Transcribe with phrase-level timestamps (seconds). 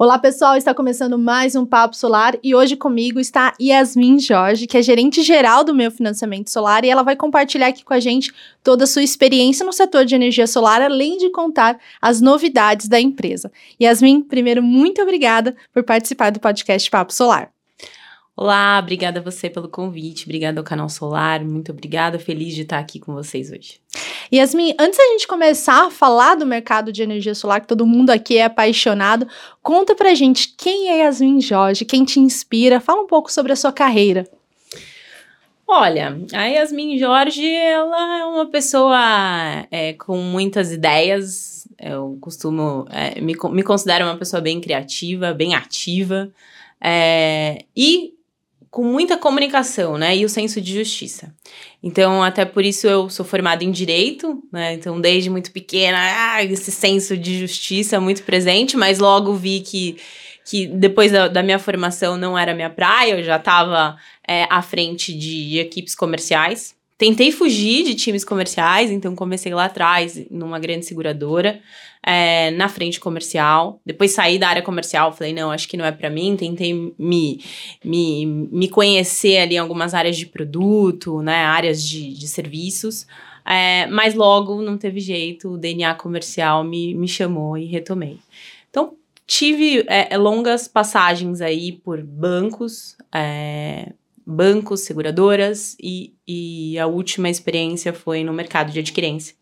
[0.00, 4.78] Olá, pessoal, está começando mais um Papo Solar e hoje comigo está Yasmin Jorge, que
[4.78, 8.32] é gerente geral do meu financiamento solar e ela vai compartilhar aqui com a gente
[8.62, 13.00] toda a sua experiência no setor de energia solar, além de contar as novidades da
[13.00, 13.50] empresa.
[13.82, 17.50] Yasmin, primeiro, muito obrigada por participar do podcast Papo Solar.
[18.36, 22.78] Olá, obrigada a você pelo convite, obrigada ao Canal Solar, muito obrigada, feliz de estar
[22.78, 23.80] aqui com vocês hoje.
[24.32, 28.10] Yasmin, antes da gente começar a falar do mercado de energia solar, que todo mundo
[28.10, 29.26] aqui é apaixonado,
[29.62, 33.56] conta pra gente quem é Yasmin Jorge, quem te inspira, fala um pouco sobre a
[33.56, 34.28] sua carreira.
[35.66, 43.20] Olha, a Yasmin Jorge, ela é uma pessoa é, com muitas ideias, eu costumo, é,
[43.20, 46.30] me, me considero uma pessoa bem criativa, bem ativa,
[46.80, 48.14] é, e
[48.70, 50.16] com muita comunicação, né?
[50.16, 51.34] E o senso de justiça.
[51.82, 54.74] Então, até por isso eu sou formada em direito, né?
[54.74, 59.96] Então, desde muito pequena, ah, esse senso de justiça muito presente, mas logo vi que,
[60.44, 63.96] que depois da, da minha formação não era minha praia, eu já estava
[64.26, 66.76] é, à frente de equipes comerciais.
[66.98, 71.60] Tentei fugir de times comerciais, então comecei lá atrás, numa grande seguradora
[72.02, 73.80] é, na frente comercial.
[73.84, 76.36] Depois saí da área comercial, falei, não, acho que não é para mim.
[76.36, 77.40] Tentei me,
[77.84, 83.06] me, me conhecer ali em algumas áreas de produto, né, áreas de, de serviços.
[83.44, 88.18] É, mas logo não teve jeito, o DNA comercial me, me chamou e retomei.
[88.68, 88.94] Então,
[89.26, 93.92] tive é, longas passagens aí por bancos, é,
[94.26, 99.37] bancos, seguradoras, e, e a última experiência foi no mercado de adquirência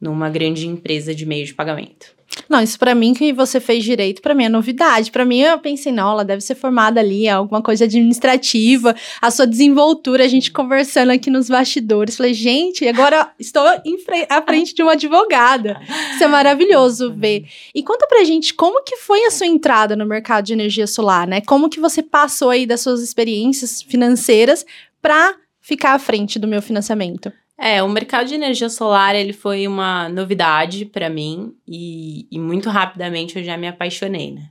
[0.00, 2.16] numa grande empresa de meio de pagamento.
[2.48, 5.10] Não, isso para mim que você fez direito, para mim é novidade.
[5.10, 9.46] Para mim eu pensei, não, ela deve ser formada ali, alguma coisa administrativa, a sua
[9.46, 12.16] desenvoltura, a gente conversando aqui nos bastidores.
[12.16, 13.64] Falei, gente, agora estou
[14.04, 15.80] frente, à frente de uma advogada.
[16.14, 17.46] Isso é maravilhoso ver.
[17.74, 21.26] E conta pra gente como que foi a sua entrada no mercado de energia solar,
[21.26, 21.40] né?
[21.40, 24.64] Como que você passou aí das suas experiências financeiras
[25.00, 27.32] para ficar à frente do meu financiamento?
[27.58, 32.68] É, o mercado de energia solar ele foi uma novidade para mim e, e, muito
[32.68, 34.50] rapidamente eu já me apaixonei, né?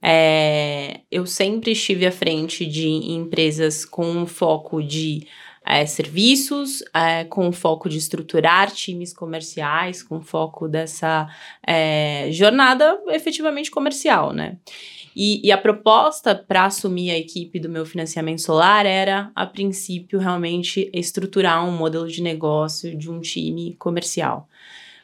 [0.00, 5.26] É, eu sempre estive à frente de empresas com foco de
[5.64, 11.28] é, serviços, é, com foco de estruturar times comerciais, com foco dessa
[11.64, 14.58] é, jornada efetivamente comercial, né?
[15.14, 20.18] E, e a proposta para assumir a equipe do meu financiamento solar era, a princípio,
[20.18, 24.48] realmente estruturar um modelo de negócio de um time comercial.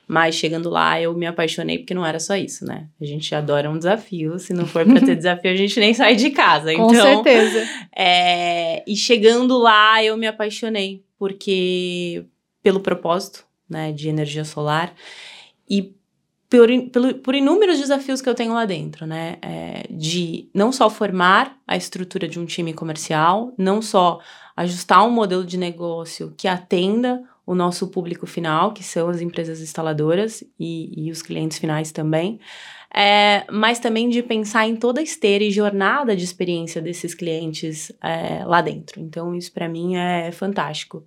[0.07, 2.89] Mas chegando lá, eu me apaixonei porque não era só isso, né?
[2.99, 4.39] A gente adora um desafio.
[4.39, 6.75] Se não for para ter desafio, a gente nem sai de casa.
[6.75, 7.69] Com então, certeza.
[8.01, 12.25] É, e chegando lá, eu me apaixonei porque
[12.63, 14.95] pelo propósito, né, de energia solar
[15.69, 15.93] e
[16.49, 19.37] por, por, por, inúmeros desafios que eu tenho lá dentro, né?
[19.43, 24.21] É, de não só formar a estrutura de um time comercial, não só
[24.57, 29.61] ajustar um modelo de negócio que atenda o nosso público final, que são as empresas
[29.61, 32.39] instaladoras e, e os clientes finais também,
[32.95, 37.93] é, mas também de pensar em toda a esteira e jornada de experiência desses clientes
[38.03, 39.01] é, lá dentro.
[39.01, 41.07] Então, isso para mim é fantástico.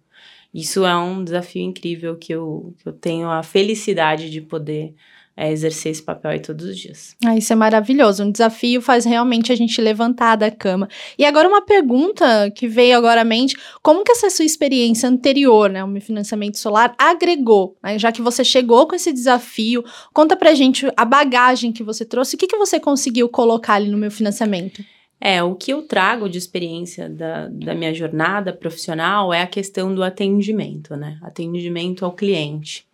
[0.53, 4.95] Isso é um desafio incrível que eu, que eu tenho a felicidade de poder
[5.35, 7.15] é, exercer esse papel aí todos os dias.
[7.25, 8.23] Ah, isso é maravilhoso.
[8.23, 10.87] Um desafio faz realmente a gente levantar da cama.
[11.17, 15.69] E agora uma pergunta que veio agora à mente: como que essa sua experiência anterior,
[15.69, 17.77] né, o financiamento solar, agregou?
[17.83, 19.83] Né, já que você chegou com esse desafio,
[20.13, 23.89] conta pra gente a bagagem que você trouxe, o que, que você conseguiu colocar ali
[23.89, 24.83] no meu financiamento?
[25.23, 29.93] É, o que eu trago de experiência da, da minha jornada profissional é a questão
[29.93, 31.19] do atendimento, né?
[31.21, 32.87] Atendimento ao cliente.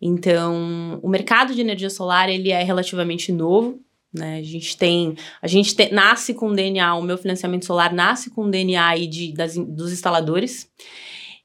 [0.00, 3.80] Então, o mercado de energia solar ele é relativamente novo.
[4.12, 4.38] Né?
[4.38, 8.50] A gente tem, a gente te, nasce com DNA, o meu financiamento solar nasce com
[8.50, 10.68] DNA aí de, das, dos instaladores.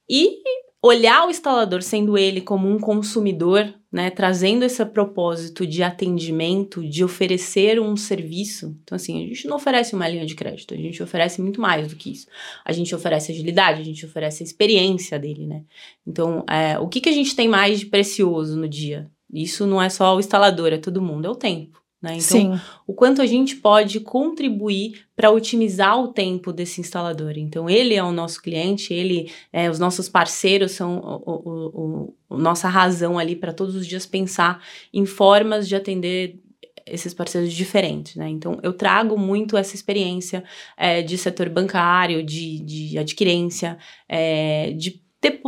[0.09, 0.37] E
[0.85, 7.03] olhar o instalador sendo ele como um consumidor, né, trazendo esse propósito de atendimento, de
[7.03, 8.77] oferecer um serviço.
[8.83, 11.87] Então, assim, a gente não oferece uma linha de crédito, a gente oferece muito mais
[11.87, 12.27] do que isso.
[12.63, 15.63] A gente oferece agilidade, a gente oferece a experiência dele, né?
[16.05, 19.09] Então, é, o que, que a gente tem mais de precioso no dia?
[19.33, 21.81] Isso não é só o instalador, é todo mundo, é o tempo.
[22.05, 22.17] Né?
[22.17, 22.61] Então, Sim.
[22.85, 27.33] o quanto a gente pode contribuir para otimizar o tempo desse instalador.
[27.35, 32.37] Então, ele é o nosso cliente, ele, é, os nossos parceiros são o, o, o,
[32.37, 34.63] nossa razão ali para todos os dias pensar
[34.93, 36.39] em formas de atender
[36.85, 38.29] esses parceiros diferentes, né?
[38.29, 40.43] Então, eu trago muito essa experiência
[40.77, 45.41] é, de setor bancário, de, de adquirência, é, de ter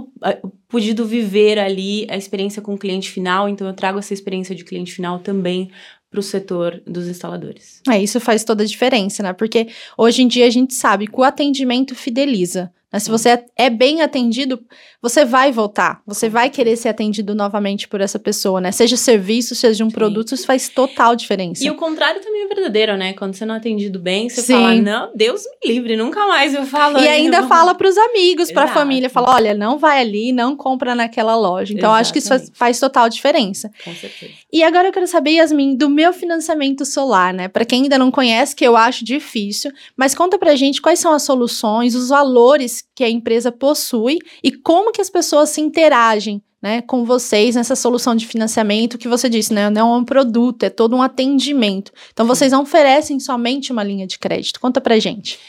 [0.68, 4.66] podido viver ali a experiência com o cliente final, então eu trago essa experiência de
[4.66, 5.70] cliente final também
[6.10, 7.82] para o setor dos instaladores.
[7.90, 9.34] É, isso faz toda a diferença, né?
[9.34, 9.68] Porque
[9.98, 12.72] hoje em dia a gente sabe que o atendimento fideliza.
[12.98, 13.00] Né?
[13.00, 14.60] Se você é bem atendido,
[15.00, 18.72] você vai voltar, você vai querer ser atendido novamente por essa pessoa, né?
[18.72, 19.96] Seja serviço, seja um Sim.
[19.96, 21.64] produto, isso faz total diferença.
[21.64, 23.14] E o contrário também é verdadeiro, né?
[23.14, 24.54] Quando você não é atendido bem, você Sim.
[24.54, 26.98] fala, não, Deus me livre, nunca mais eu falo.
[26.98, 27.48] E ainda não...
[27.48, 31.36] fala para os amigos, para a família, fala, olha, não vai ali, não compra naquela
[31.36, 31.74] loja.
[31.74, 33.70] Então, acho que isso faz, faz, total diferença.
[33.84, 34.32] Com certeza.
[34.52, 37.48] E agora eu quero saber, Yasmin, do meu financiamento solar, né?
[37.48, 41.14] Para quem ainda não conhece, que eu acho difícil, mas conta pra gente quais são
[41.14, 46.42] as soluções, os valores que a empresa possui e como que as pessoas se interagem
[46.62, 49.70] né, com vocês nessa solução de financiamento que você disse, né?
[49.70, 51.92] Não é um produto, é todo um atendimento.
[52.12, 54.60] Então, vocês não oferecem somente uma linha de crédito.
[54.60, 55.40] Conta pra gente.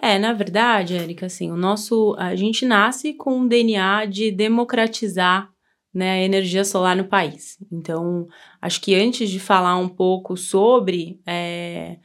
[0.00, 2.14] É, na verdade, Érica, assim, o nosso.
[2.18, 5.48] A gente nasce com um DNA de democratizar
[5.94, 7.56] né, a energia solar no país.
[7.72, 8.26] Então,
[8.60, 11.20] acho que antes de falar um pouco sobre.
[11.26, 11.96] É,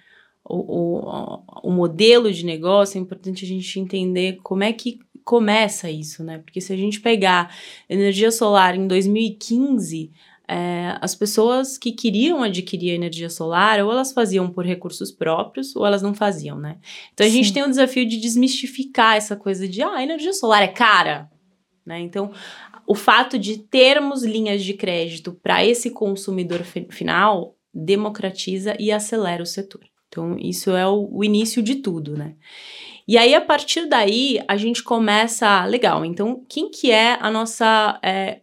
[0.51, 5.89] o, o, o modelo de negócio, é importante a gente entender como é que começa
[5.89, 6.39] isso, né?
[6.39, 7.55] Porque se a gente pegar
[7.89, 10.11] energia solar em 2015,
[10.47, 15.85] é, as pessoas que queriam adquirir energia solar, ou elas faziam por recursos próprios, ou
[15.85, 16.77] elas não faziam, né?
[17.13, 17.37] Então a Sim.
[17.37, 21.29] gente tem o desafio de desmistificar essa coisa de, ah, a energia solar é cara,
[21.85, 22.01] né?
[22.01, 22.31] Então,
[22.85, 29.45] o fato de termos linhas de crédito para esse consumidor final democratiza e acelera o
[29.45, 29.90] setor.
[30.11, 32.35] Então, isso é o, o, início de tudo, né?
[33.07, 35.63] E aí, a partir daí, a gente começa.
[35.63, 37.97] Legal, então, quem que é a nossa.
[38.03, 38.41] É,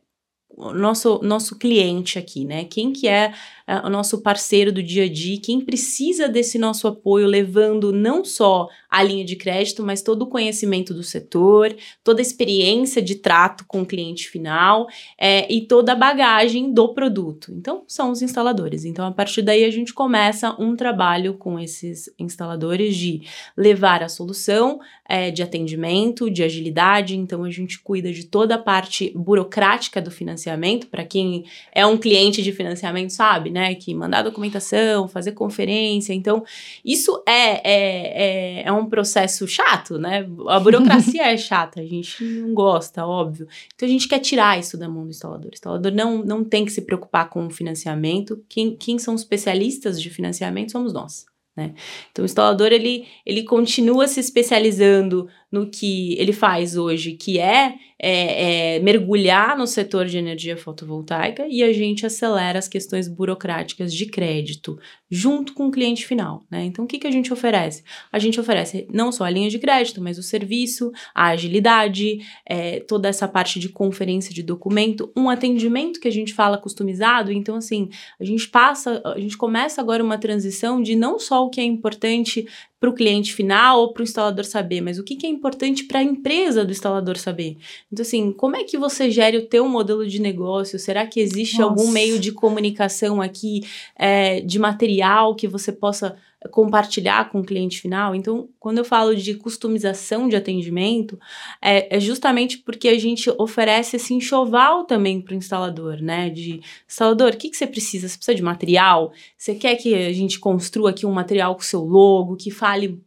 [0.59, 2.65] nosso, nosso cliente aqui, né?
[2.65, 3.33] Quem que é
[3.69, 8.25] uh, o nosso parceiro do dia a dia, quem precisa desse nosso apoio, levando não
[8.25, 13.17] só a linha de crédito, mas todo o conhecimento do setor, toda a experiência de
[13.17, 17.53] trato com o cliente final é, e toda a bagagem do produto.
[17.55, 18.85] Então, são os instaladores.
[18.85, 23.23] Então, a partir daí, a gente começa um trabalho com esses instaladores de
[23.57, 27.17] levar a solução é, de atendimento, de agilidade.
[27.17, 30.48] Então, a gente cuida de toda a parte burocrática do financiamento.
[30.87, 33.75] Para quem é um cliente de financiamento, sabe, né?
[33.75, 36.13] Que mandar documentação, fazer conferência.
[36.13, 36.45] Então,
[36.85, 40.27] isso é, é, é, é um processo chato, né?
[40.49, 43.47] A burocracia é chata, a gente não gosta, óbvio.
[43.75, 45.51] Então, a gente quer tirar isso da mão do instalador.
[45.51, 48.43] O instalador não, não tem que se preocupar com o financiamento.
[48.49, 51.27] Quem, quem são especialistas de financiamento somos nós.
[51.59, 51.75] Né?
[52.13, 57.75] Então, o instalador ele, ele continua se especializando no que ele faz hoje, que é,
[58.01, 63.93] é, é, mergulhar no setor de energia fotovoltaica e a gente acelera as questões burocráticas
[63.93, 64.79] de crédito
[65.11, 66.65] junto com o cliente final, né?
[66.65, 67.83] Então, o que, que a gente oferece?
[68.13, 72.81] A gente oferece não só a linha de crédito, mas o serviço, a agilidade, é,
[72.81, 77.33] toda essa parte de conferência de documento, um atendimento que a gente fala customizado.
[77.33, 77.89] Então, assim,
[78.21, 81.65] a gente passa, a gente começa agora uma transição de não só o que é
[81.65, 82.47] importante
[82.81, 85.85] para o cliente final ou para o instalador saber, mas o que, que é importante
[85.85, 87.57] para a empresa do instalador saber.
[87.93, 90.79] Então, assim, como é que você gere o teu modelo de negócio?
[90.79, 91.71] Será que existe Nossa.
[91.71, 93.63] algum meio de comunicação aqui,
[93.97, 96.17] é, de material que você possa
[96.51, 98.15] compartilhar com o cliente final.
[98.15, 101.19] Então, quando eu falo de customização de atendimento,
[101.61, 106.31] é, é justamente porque a gente oferece esse enxoval também para o instalador, né?
[106.31, 108.09] De instalador, o que, que você precisa?
[108.09, 109.13] Você precisa de material?
[109.37, 113.03] Você quer que a gente construa aqui um material com seu logo, que fale,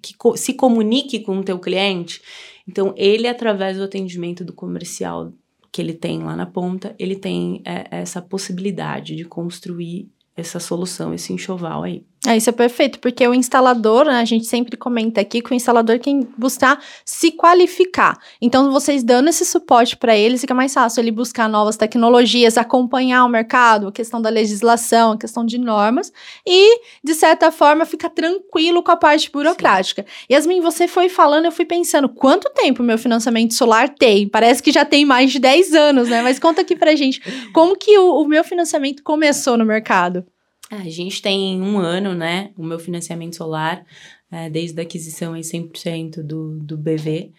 [0.00, 2.20] que co se comunique com o teu cliente?
[2.66, 5.32] Então, ele, através do atendimento do comercial
[5.70, 11.14] que ele tem lá na ponta, ele tem é, essa possibilidade de construir essa solução,
[11.14, 12.04] esse enxoval aí.
[12.24, 15.54] É, isso é perfeito, porque o instalador, né, a gente sempre comenta aqui que o
[15.54, 18.16] instalador tem que buscar se qualificar.
[18.40, 23.24] Então, vocês dando esse suporte para ele, fica mais fácil ele buscar novas tecnologias, acompanhar
[23.24, 26.12] o mercado, a questão da legislação, a questão de normas,
[26.46, 30.02] e, de certa forma, fica tranquilo com a parte burocrática.
[30.02, 30.26] Sim.
[30.34, 34.28] Yasmin, você foi falando, eu fui pensando, quanto tempo meu financiamento solar tem?
[34.28, 36.22] Parece que já tem mais de 10 anos, né?
[36.22, 37.20] Mas conta aqui pra gente,
[37.52, 40.24] como que o, o meu financiamento começou no mercado?
[40.72, 42.50] É, a gente tem um ano, né?
[42.56, 43.84] O meu financiamento solar,
[44.30, 47.30] é, desde a aquisição em 100% do, do BV.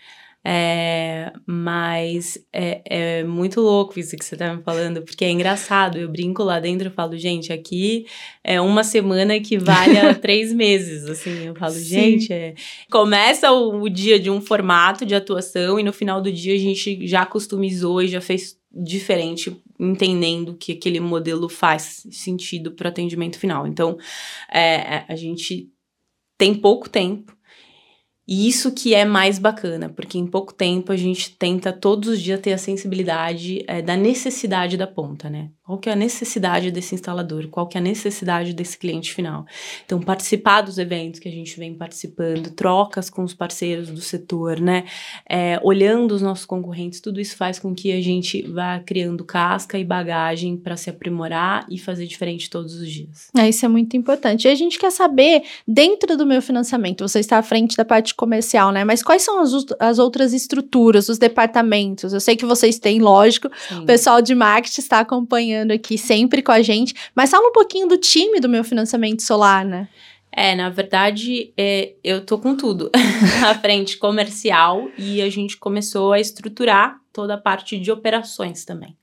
[0.45, 5.97] É, mas é, é, muito louco isso que você tá me falando, porque é engraçado.
[5.97, 8.05] Eu brinco lá dentro e falo, gente, aqui
[8.43, 11.05] é uma semana que vale a três meses.
[11.05, 11.83] Assim, eu falo, Sim.
[11.83, 12.53] gente, é...
[12.91, 16.59] começa o, o dia de um formato de atuação e no final do dia a
[16.59, 22.89] gente já customizou e já fez diferente, entendendo que aquele modelo faz sentido para o
[22.89, 23.67] atendimento final.
[23.67, 23.97] Então,
[24.51, 25.69] é, é, a gente
[26.37, 27.33] tem pouco tempo
[28.27, 32.21] E isso que é mais bacana, porque em pouco tempo a gente tenta todos os
[32.21, 35.51] dias ter a sensibilidade é, da necessidade da ponta, né?
[35.65, 37.47] Qual que é a necessidade desse instalador?
[37.47, 39.45] Qual que é a necessidade desse cliente final?
[39.85, 44.59] Então, participar dos eventos que a gente vem participando, trocas com os parceiros do setor,
[44.59, 44.83] né?
[45.27, 49.79] É, olhando os nossos concorrentes, tudo isso faz com que a gente vá criando casca
[49.79, 53.29] e bagagem para se aprimorar e fazer diferente todos os dias.
[53.37, 54.49] É, isso é muito importante.
[54.49, 58.13] E a gente quer saber, dentro do meu financiamento, você está à frente da parte
[58.13, 58.83] comercial, né?
[58.83, 62.11] Mas quais são as, as outras estruturas, os departamentos?
[62.11, 63.83] Eu sei que vocês têm, lógico, Sim.
[63.83, 66.93] o pessoal de marketing está acompanhando acompanhando aqui sempre com a gente.
[67.15, 69.87] Mas fala um pouquinho do time do meu financiamento solar, né?
[70.31, 72.89] É, na verdade, é, eu tô com tudo
[73.45, 78.97] à frente comercial e a gente começou a estruturar toda a parte de operações também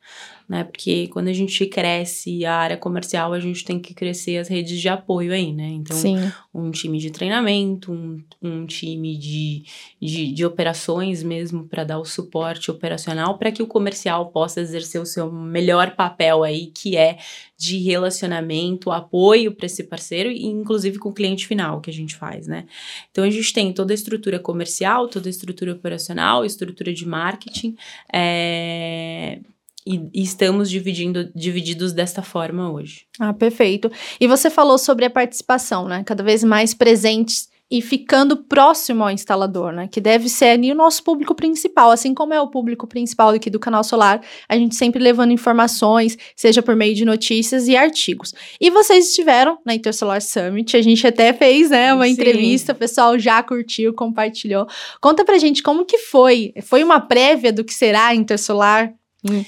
[0.51, 0.65] né?
[0.65, 4.81] Porque quando a gente cresce a área comercial, a gente tem que crescer as redes
[4.81, 5.69] de apoio aí, né?
[5.69, 6.17] Então, Sim.
[6.53, 9.63] um time de treinamento, um, um time de,
[10.03, 15.01] de, de operações mesmo para dar o suporte operacional para que o comercial possa exercer
[15.01, 17.19] o seu melhor papel aí, que é
[17.57, 22.17] de relacionamento, apoio para esse parceiro e inclusive com o cliente final que a gente
[22.17, 22.67] faz, né?
[23.13, 27.77] Então a gente tem toda a estrutura comercial, toda a estrutura operacional, estrutura de marketing,
[28.13, 29.39] é,
[29.87, 33.07] e, e, estamos dividindo, divididos desta forma hoje.
[33.19, 33.91] Ah, perfeito.
[34.21, 36.03] E você falou sobre a participação, né?
[36.05, 39.89] Cada vez mais presentes e ficando próximo ao instalador, né?
[39.91, 43.49] Que deve ser ali o nosso público principal, assim como é o público principal aqui
[43.49, 48.35] do canal Solar, a gente sempre levando informações, seja por meio de notícias e artigos.
[48.61, 52.13] E vocês estiveram na Intersolar Summit, a gente até fez, né, uma Sim.
[52.13, 54.67] entrevista, o pessoal já curtiu, compartilhou.
[55.01, 56.53] Conta pra gente como que foi?
[56.63, 58.93] Foi uma prévia do que será a Intersolar?
[59.25, 59.45] Hum.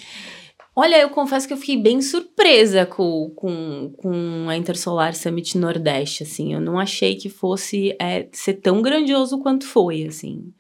[0.75, 6.23] Olha, eu confesso que eu fiquei bem surpresa com, com, com a Intersolar Summit Nordeste,
[6.23, 6.55] assim.
[6.55, 10.51] Eu não achei que fosse é, ser tão grandioso quanto foi, assim.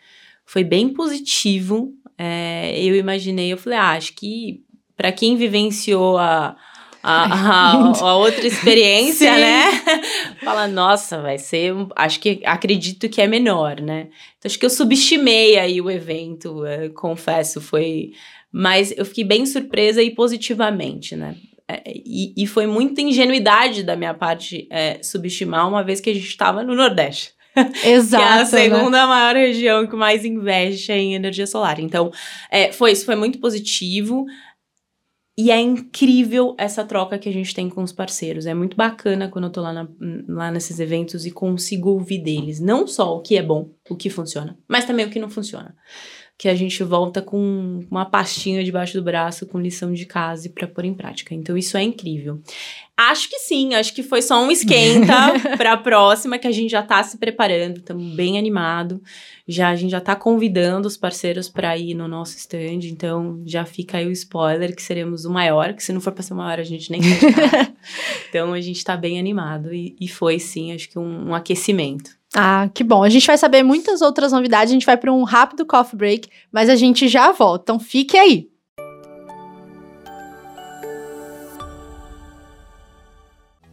[0.44, 1.94] Foi bem positivo.
[2.18, 4.62] É, eu imaginei, eu falei, ah, acho que
[4.94, 6.56] para quem vivenciou a,
[7.02, 9.64] a, a, a, outra experiência, né?
[10.44, 11.74] Fala, nossa, vai ser.
[11.96, 14.08] Acho que acredito que é menor, né?
[14.38, 18.12] Então, acho que eu subestimei aí o evento, é, confesso, foi
[18.52, 21.36] mas eu fiquei bem surpresa e positivamente, né?
[21.66, 26.14] É, e, e, foi muita ingenuidade da minha parte é, subestimar, uma vez que a
[26.14, 27.32] gente estava no Nordeste.
[27.84, 28.22] Exato.
[28.22, 28.44] que é a né?
[28.44, 29.06] segunda né?
[29.06, 31.80] maior região que mais investe em energia solar.
[31.80, 32.10] Então,
[32.50, 34.26] é, foi isso, foi muito positivo.
[35.38, 38.44] E é incrível essa troca que a gente tem com os parceiros.
[38.44, 39.88] É muito bacana quando eu tô lá, na,
[40.28, 42.60] lá nesses eventos e consigo ouvir deles.
[42.60, 45.74] Não só o que é bom, o que funciona, mas também o que não funciona
[46.38, 50.66] que a gente volta com uma pastinha debaixo do braço com lição de casa para
[50.66, 51.34] pôr em prática.
[51.34, 52.40] Então isso é incrível.
[52.96, 55.14] Acho que sim, acho que foi só um esquenta
[55.56, 59.00] para a próxima que a gente já está se preparando, estamos bem animado.
[59.46, 63.64] Já a gente já está convidando os parceiros para ir no nosso stand, então já
[63.64, 66.36] fica aí o spoiler que seremos o maior, que se não for para ser o
[66.36, 67.72] maior a gente nem vai
[68.28, 72.10] Então a gente está bem animado e, e, foi sim, acho que um, um aquecimento.
[72.34, 73.02] Ah, que bom.
[73.02, 74.70] A gente vai saber muitas outras novidades.
[74.70, 77.64] A gente vai para um rápido coffee break, mas a gente já volta.
[77.64, 78.48] Então fique aí.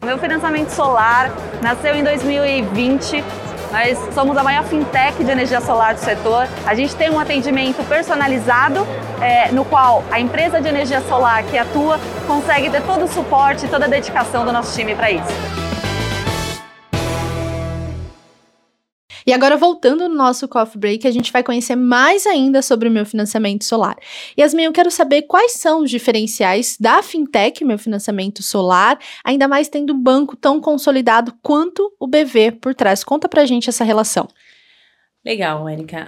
[0.04, 3.24] Meu financiamento solar nasceu em 2020.
[3.72, 6.48] Nós somos a maior fintech de energia solar do setor.
[6.66, 8.88] A gente tem um atendimento personalizado,
[9.22, 13.66] é, no qual a empresa de energia solar que atua consegue ter todo o suporte
[13.66, 15.69] e toda a dedicação do nosso time para isso.
[19.30, 22.92] E agora, voltando no nosso coffee break, a gente vai conhecer mais ainda sobre o
[22.92, 23.96] meu financiamento solar.
[24.36, 29.70] Yasmin, eu quero saber quais são os diferenciais da fintech, meu financiamento solar, ainda mais
[29.70, 33.04] tendo um banco tão consolidado quanto o BV por trás.
[33.04, 34.28] Conta pra gente essa relação.
[35.26, 36.08] Legal, Érica.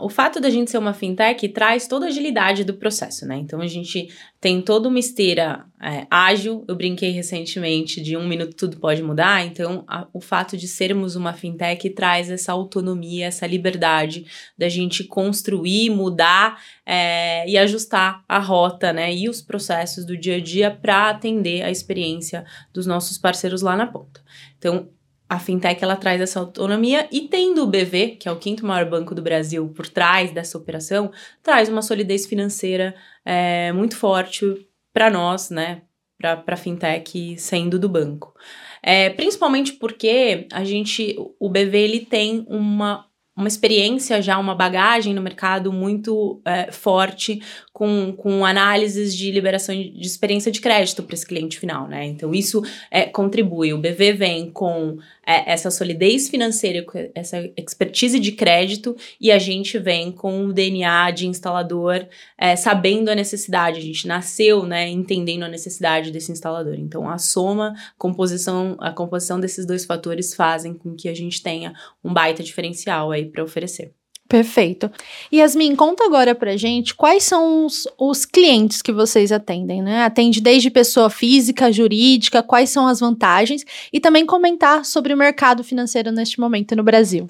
[0.00, 3.38] O fato da gente ser uma fintech traz toda a agilidade do processo, né?
[3.38, 4.08] Então a gente
[4.38, 6.62] tem toda uma esteira é, ágil.
[6.68, 9.46] Eu brinquei recentemente de um minuto tudo pode mudar.
[9.46, 14.26] Então a, o fato de sermos uma fintech traz essa autonomia, essa liberdade
[14.58, 19.14] da gente construir, mudar é, e ajustar a rota, né?
[19.14, 23.74] E os processos do dia a dia para atender a experiência dos nossos parceiros lá
[23.74, 24.22] na ponta.
[24.58, 24.90] Então,
[25.34, 28.88] a fintech ela traz essa autonomia e tendo o BV, que é o quinto maior
[28.88, 31.10] banco do Brasil, por trás dessa operação,
[31.42, 34.44] traz uma solidez financeira é, muito forte
[34.92, 35.82] para nós, né?
[36.16, 38.32] Para a fintech saindo do banco.
[38.80, 43.04] É, principalmente porque a gente, o BV ele tem uma
[43.36, 49.74] uma experiência já, uma bagagem no mercado muito é, forte, com, com análises de liberação
[49.74, 52.04] de experiência de crédito para esse cliente final, né?
[52.06, 53.72] Então, isso é, contribui.
[53.72, 60.12] O BV vem com essa solidez financeira, essa expertise de crédito, e a gente vem
[60.12, 62.06] com o DNA de instalador,
[62.38, 63.78] é, sabendo a necessidade.
[63.78, 66.74] A gente nasceu, né, entendendo a necessidade desse instalador.
[66.74, 71.74] Então, a soma, composição, a composição desses dois fatores fazem com que a gente tenha
[72.02, 73.92] um baita diferencial aí para oferecer.
[74.28, 74.90] Perfeito.
[75.32, 80.02] Yasmin, conta agora pra gente quais são os, os clientes que vocês atendem, né?
[80.02, 85.62] Atende desde pessoa física, jurídica, quais são as vantagens e também comentar sobre o mercado
[85.62, 87.28] financeiro neste momento no Brasil.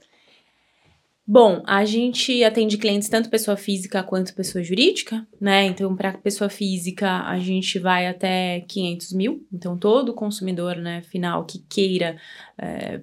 [1.26, 5.64] Bom, a gente atende clientes tanto pessoa física quanto pessoa jurídica, né?
[5.64, 9.46] Então, para pessoa física, a gente vai até 500 mil.
[9.50, 12.18] Então, todo consumidor, né, final que queira
[12.58, 13.00] é,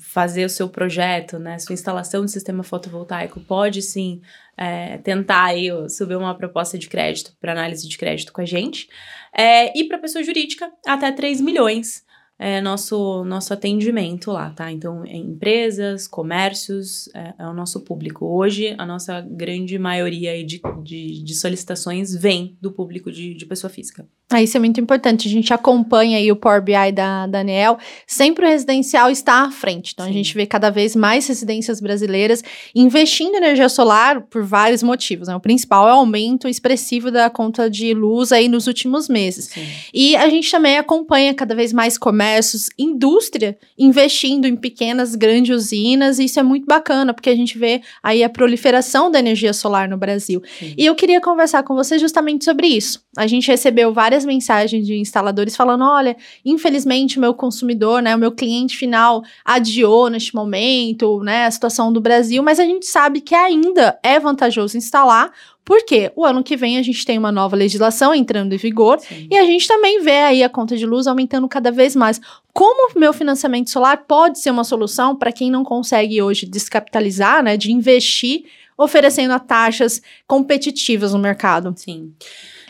[0.00, 4.20] fazer o seu projeto, né, sua instalação de sistema fotovoltaico, pode sim
[4.56, 8.88] é, tentar aí subir uma proposta de crédito para análise de crédito com a gente.
[9.36, 12.03] É, e para pessoa jurídica, até 3 milhões
[12.38, 14.70] é nosso, nosso atendimento lá, tá?
[14.70, 18.26] Então, empresas, comércios, é, é, o nosso público.
[18.26, 23.70] Hoje, a nossa grande maioria de, de, de solicitações vem do público de, de pessoa
[23.70, 24.06] física.
[24.30, 25.28] Ah, isso é muito importante.
[25.28, 27.78] A gente acompanha aí o Power BI da Daniel.
[28.06, 29.92] Sempre o residencial está à frente.
[29.92, 30.10] Então, Sim.
[30.10, 32.42] a gente vê cada vez mais residências brasileiras
[32.74, 35.28] investindo em energia solar por vários motivos.
[35.28, 35.36] Né?
[35.36, 39.44] O principal é o aumento expressivo da conta de luz aí nos últimos meses.
[39.44, 39.66] Sim.
[39.92, 46.18] E a gente também acompanha cada vez mais comércios, indústria investindo em pequenas, grandes usinas.
[46.18, 49.88] E isso é muito bacana, porque a gente vê aí a proliferação da energia solar
[49.88, 50.42] no Brasil.
[50.58, 50.74] Sim.
[50.76, 53.04] E eu queria conversar com você justamente sobre isso.
[53.16, 58.18] A gente recebeu várias mensagens de instaladores falando: olha, infelizmente o meu consumidor, né, o
[58.18, 63.20] meu cliente final adiou neste momento, né, a situação do Brasil, mas a gente sabe
[63.20, 65.30] que ainda é vantajoso instalar.
[65.64, 69.28] Porque o ano que vem a gente tem uma nova legislação entrando em vigor Sim.
[69.30, 72.20] e a gente também vê aí a conta de luz aumentando cada vez mais.
[72.52, 77.42] Como o meu financiamento solar pode ser uma solução para quem não consegue hoje descapitalizar,
[77.42, 78.44] né, de investir,
[78.76, 81.72] oferecendo a taxas competitivas no mercado?
[81.76, 82.12] Sim.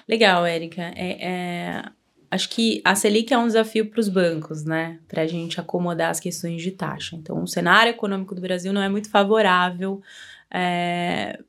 [0.09, 0.93] Legal, Érica.
[0.95, 1.83] É, é,
[2.31, 4.99] acho que a Selic é um desafio para os bancos, né?
[5.09, 7.17] Para a gente acomodar as questões de taxa.
[7.17, 10.03] Então, o cenário econômico do Brasil não é muito favorável
[10.51, 11.41] é,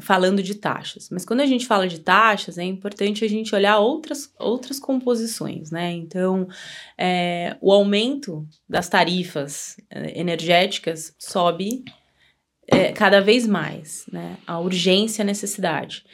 [0.00, 1.08] falando de taxas.
[1.10, 5.70] Mas quando a gente fala de taxas, é importante a gente olhar outras, outras composições,
[5.70, 5.92] né?
[5.92, 6.48] Então,
[6.96, 11.84] é, o aumento das tarifas é, energéticas sobe
[12.70, 14.36] é, cada vez mais, né?
[14.46, 16.04] A urgência, a necessidade.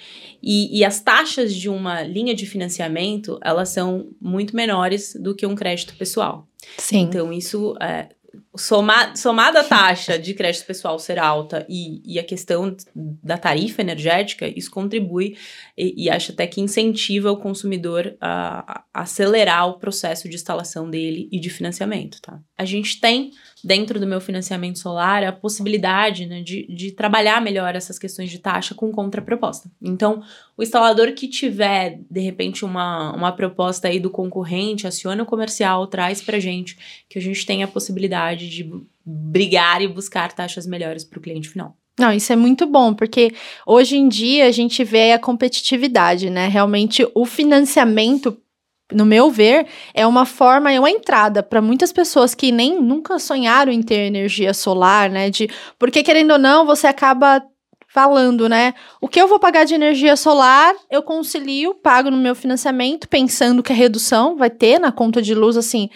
[0.42, 5.46] E, e, as taxas de uma linha de financiamento, elas são muito menores do que
[5.46, 6.46] um crédito pessoal.
[6.78, 7.00] Sim.
[7.00, 8.08] Então, isso é,
[8.56, 13.82] Soma, somada a taxa de crédito pessoal ser alta e, e, a questão da tarifa
[13.82, 15.36] energética, isso contribui
[15.76, 20.88] e, e acho até que incentiva o consumidor a, a, acelerar o processo de instalação
[20.88, 22.40] dele e de financiamento, tá?
[22.56, 23.32] A gente tem,
[23.64, 28.38] dentro do meu financiamento solar, a possibilidade né, de, de trabalhar melhor essas questões de
[28.38, 29.70] taxa com contraproposta.
[29.80, 30.22] Então,
[30.56, 35.86] o instalador que tiver, de repente, uma, uma proposta aí do concorrente, aciona o comercial,
[35.86, 36.76] traz pra gente,
[37.08, 38.70] que a gente tem a possibilidade de
[39.04, 41.76] brigar e buscar taxas melhores para o cliente final.
[41.98, 43.32] Não, isso é muito bom, porque
[43.64, 46.48] hoje em dia a gente vê a competitividade, né?
[46.48, 48.36] Realmente o financiamento,
[48.94, 53.18] no meu ver, é uma forma, é uma entrada para muitas pessoas que nem nunca
[53.18, 55.30] sonharam em ter energia solar, né?
[55.30, 57.42] De porque querendo ou não, você acaba
[57.88, 58.74] falando, né?
[59.00, 63.62] O que eu vou pagar de energia solar, eu concilio, pago no meu financiamento, pensando
[63.62, 65.88] que a redução vai ter na conta de luz, assim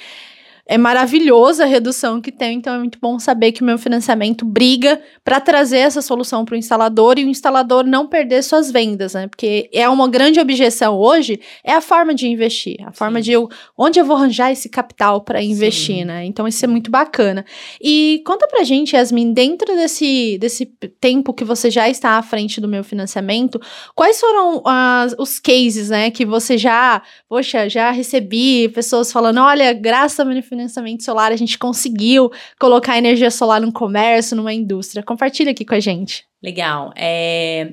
[0.68, 4.44] é maravilhosa a redução que tem, então é muito bom saber que o meu financiamento
[4.44, 9.14] briga para trazer essa solução para o instalador e o instalador não perder suas vendas,
[9.14, 9.26] né?
[9.28, 13.24] Porque é uma grande objeção hoje, é a forma de investir, a forma Sim.
[13.24, 16.04] de eu, onde eu vou arranjar esse capital para investir, Sim.
[16.04, 16.26] né?
[16.26, 17.46] Então isso é muito bacana.
[17.80, 20.66] E conta pra gente, Yasmin, dentro desse, desse
[21.00, 23.58] tempo que você já está à frente do meu financiamento,
[23.94, 29.72] quais foram as, os cases, né, que você já, poxa, já recebi pessoas falando, olha,
[29.72, 35.02] graças ao meu financiamento solar a gente conseguiu colocar energia solar no comércio, numa indústria.
[35.02, 36.26] Compartilha aqui com a gente.
[36.42, 36.92] Legal.
[36.96, 37.72] É,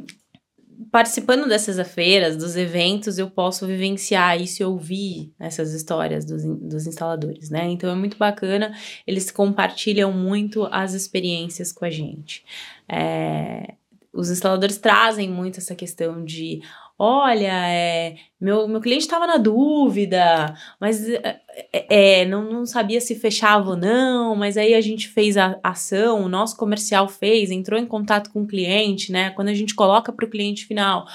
[0.91, 6.85] participando dessas feiras, dos eventos, eu posso vivenciar isso e ouvir essas histórias dos, dos
[6.85, 7.67] instaladores, né?
[7.69, 8.73] Então é muito bacana,
[9.05, 12.43] eles compartilham muito as experiências com a gente.
[12.87, 13.73] É,
[14.13, 16.61] os instaladores trazem muito essa questão de
[16.97, 21.05] olha, é, meu, meu cliente estava na dúvida, mas
[21.71, 25.57] é, é, não, não sabia se fechava ou não, mas aí a gente fez a
[25.63, 29.29] ação, o nosso comercial fez, entrou em contato com o cliente, né?
[29.29, 31.07] Quando a gente coloca para o cliente final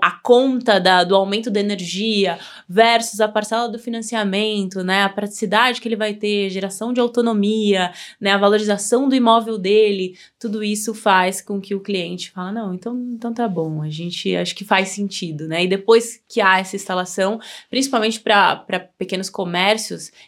[0.00, 5.02] a conta da, do aumento da energia versus a parcela do financiamento, né?
[5.02, 8.30] A praticidade que ele vai ter, geração de autonomia, né?
[8.30, 12.96] A valorização do imóvel dele, tudo isso faz com que o cliente fala, não, então,
[13.12, 15.64] então tá bom, a gente acho que faz sentido, né?
[15.64, 18.64] E depois que há essa instalação, principalmente para
[18.96, 19.81] pequenos comércios,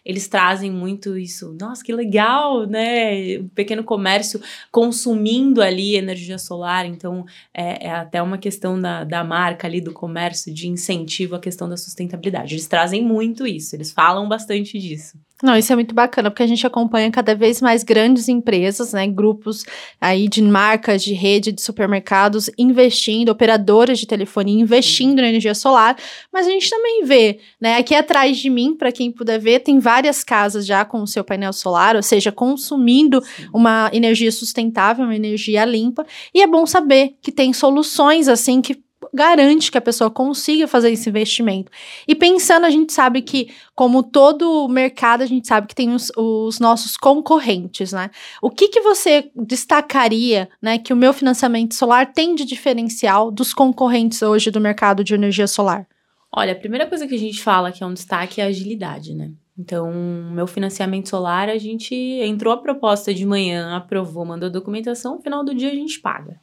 [0.04, 1.56] eles trazem muito isso.
[1.60, 3.38] Nossa, que legal, né?
[3.38, 4.40] O pequeno comércio
[4.70, 6.86] consumindo ali energia solar.
[6.86, 11.40] Então, é, é até uma questão da, da marca ali, do comércio, de incentivo à
[11.40, 12.54] questão da sustentabilidade.
[12.54, 15.18] Eles trazem muito isso, eles falam bastante disso.
[15.42, 19.06] Não, isso é muito bacana, porque a gente acompanha cada vez mais grandes empresas, né,
[19.06, 19.64] grupos
[20.00, 25.96] aí de marcas, de rede, de supermercados investindo, operadoras de telefonia investindo na energia solar,
[26.32, 29.80] mas a gente também vê, né, aqui atrás de mim, para quem puder ver, tem
[29.80, 33.20] várias casas já com o seu painel solar, ou seja, consumindo
[33.52, 38.83] uma energia sustentável, uma energia limpa, e é bom saber que tem soluções assim que
[39.14, 41.70] garante que a pessoa consiga fazer esse investimento.
[42.06, 46.10] E pensando, a gente sabe que, como todo mercado, a gente sabe que tem os,
[46.16, 48.10] os nossos concorrentes, né?
[48.42, 53.54] O que, que você destacaria, né, que o meu financiamento solar tem de diferencial dos
[53.54, 55.86] concorrentes hoje do mercado de energia solar?
[56.32, 59.14] Olha, a primeira coisa que a gente fala que é um destaque é a agilidade,
[59.14, 59.30] né?
[59.56, 59.92] Então,
[60.32, 65.22] meu financiamento solar, a gente entrou a proposta de manhã, aprovou, mandou a documentação, no
[65.22, 66.40] final do dia a gente paga.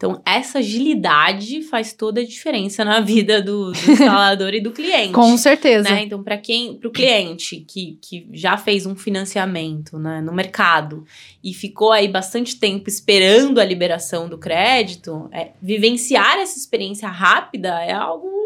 [0.00, 5.12] Então, essa agilidade faz toda a diferença na vida do, do instalador e do cliente.
[5.12, 5.90] Com certeza.
[5.90, 6.04] Né?
[6.04, 11.04] Então, para quem, para o cliente que, que já fez um financiamento né, no mercado
[11.44, 17.68] e ficou aí bastante tempo esperando a liberação do crédito, é, vivenciar essa experiência rápida
[17.84, 18.39] é algo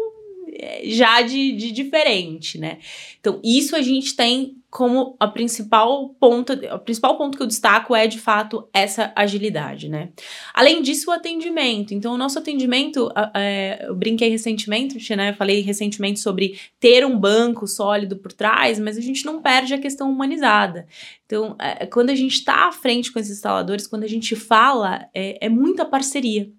[0.85, 2.79] já de, de diferente, né?
[3.19, 7.95] Então, isso a gente tem como a principal ponto, o principal ponto que eu destaco
[7.95, 10.09] é de fato essa agilidade, né?
[10.53, 11.93] Além disso, o atendimento.
[11.93, 15.31] Então, o nosso atendimento, é, eu brinquei recentemente, né?
[15.31, 19.77] Falei recentemente sobre ter um banco sólido por trás, mas a gente não perde a
[19.77, 20.85] questão humanizada.
[21.25, 25.07] Então, é, quando a gente está à frente com esses instaladores, quando a gente fala,
[25.13, 26.51] é, é muita parceria.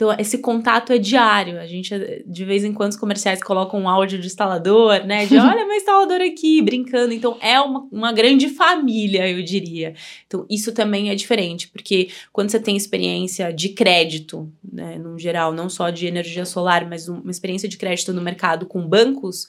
[0.00, 1.60] Então, esse contato é diário.
[1.60, 1.92] A gente,
[2.26, 5.26] de vez em quando, os comerciais colocam um áudio de instalador, né?
[5.26, 7.12] De olha meu instalador aqui, brincando.
[7.12, 9.92] Então, é uma, uma grande família, eu diria.
[10.26, 15.52] Então, isso também é diferente, porque quando você tem experiência de crédito, né, no geral,
[15.52, 19.48] não só de energia solar, mas uma experiência de crédito no mercado com bancos,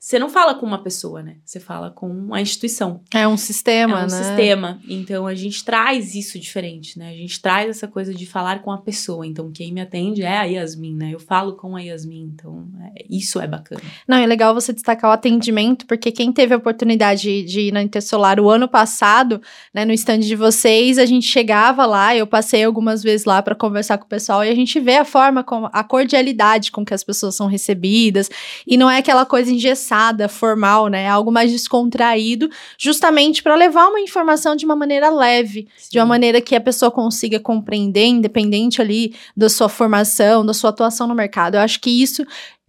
[0.00, 1.38] você não fala com uma pessoa, né?
[1.44, 3.00] Você fala com uma instituição.
[3.12, 4.08] É um sistema, é um né?
[4.08, 4.80] sistema.
[4.88, 7.10] Então a gente traz isso diferente, né?
[7.10, 9.26] A gente traz essa coisa de falar com a pessoa.
[9.26, 11.10] Então quem me atende é a Yasmin, né?
[11.12, 12.30] Eu falo com a Yasmin.
[12.32, 13.80] Então é, isso é bacana.
[14.06, 17.82] Não, é legal você destacar o atendimento, porque quem teve a oportunidade de ir na
[17.82, 19.42] Intersolar o ano passado,
[19.74, 23.56] né, no stand de vocês, a gente chegava lá, eu passei algumas vezes lá para
[23.56, 26.94] conversar com o pessoal e a gente vê a forma, com, a cordialidade com que
[26.94, 28.30] as pessoas são recebidas.
[28.64, 31.08] E não é aquela coisa engessada engessada, formal, né?
[31.08, 35.88] Algo mais descontraído, justamente para levar uma informação de uma maneira leve, Sim.
[35.92, 40.70] de uma maneira que a pessoa consiga compreender, independente ali da sua formação, da sua
[40.70, 41.54] atuação no mercado.
[41.54, 42.24] Eu acho que isso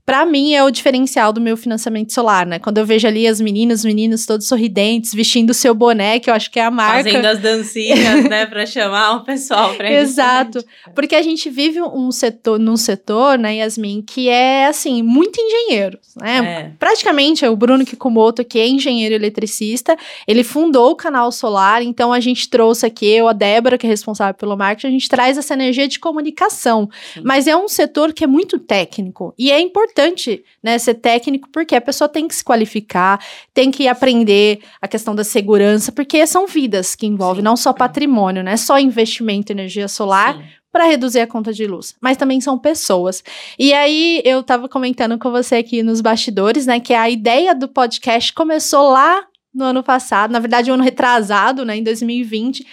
[0.10, 2.58] para mim é o diferencial do meu financiamento solar, né?
[2.58, 6.32] Quando eu vejo ali as meninas, os meninos todos sorridentes, vestindo o seu boné, que
[6.32, 7.04] eu acho que é a marca.
[7.04, 10.65] Fazendo as dancinhas, né, para chamar o pessoal para Exato.
[10.95, 16.00] Porque a gente vive um setor, num setor, né, Yasmin, que é assim, muito engenheiro,
[16.19, 16.38] né?
[16.38, 16.72] É.
[16.80, 19.95] Praticamente é o Bruno Kikumoto, que é engenheiro eletricista,
[20.28, 23.89] ele fundou o canal solar, então a gente trouxe aqui, eu, a Débora, que é
[23.89, 26.89] responsável pelo marketing, a gente traz essa energia de comunicação.
[27.13, 27.22] Sim.
[27.24, 31.50] Mas é um setor que é muito técnico e é importante importante, né, ser técnico,
[31.52, 33.20] porque a pessoa tem que se qualificar,
[33.54, 38.42] tem que aprender a questão da segurança, porque são vidas que envolvem, não só patrimônio,
[38.42, 42.58] né, só investimento em energia solar, para reduzir a conta de luz, mas também são
[42.58, 43.24] pessoas.
[43.58, 47.68] E aí eu estava comentando com você aqui nos bastidores, né, que a ideia do
[47.68, 52.66] podcast começou lá no ano passado, na verdade, um ano retrasado, né, em 2020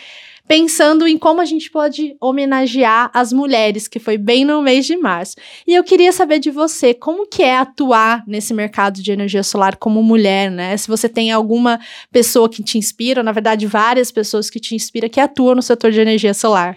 [0.47, 4.97] pensando em como a gente pode homenagear as mulheres, que foi bem no mês de
[4.97, 5.37] março.
[5.67, 9.77] E eu queria saber de você, como que é atuar nesse mercado de energia solar
[9.77, 10.77] como mulher, né?
[10.77, 11.81] Se você tem alguma
[12.13, 15.91] pessoa que te inspira, na verdade, várias pessoas que te inspiram que atuam no setor
[15.91, 16.77] de energia solar.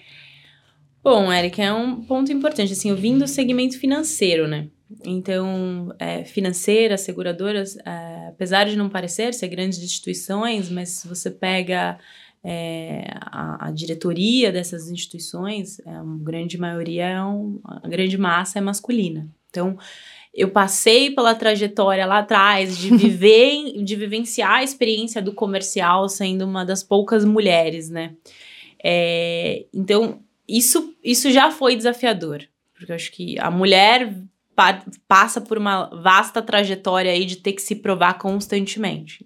[1.03, 2.73] Bom, Eric, é um ponto importante.
[2.73, 4.67] Assim, eu vim do segmento financeiro, né?
[5.05, 11.29] Então, é, financeiras, seguradoras, é, apesar de não parecer ser grandes instituições, mas se você
[11.29, 11.97] pega
[12.43, 18.59] é, a, a, diretoria dessas instituições, é, a grande maioria, é um, a grande massa
[18.59, 19.27] é masculina.
[19.49, 19.77] Então,
[20.33, 26.45] eu passei pela trajetória lá atrás de viver, de vivenciar a experiência do comercial sendo
[26.45, 28.15] uma das poucas mulheres, né?
[28.81, 34.15] É, então, isso, isso já foi desafiador, porque eu acho que a mulher
[34.55, 39.25] pa passa por uma vasta trajetória aí de ter que se provar constantemente.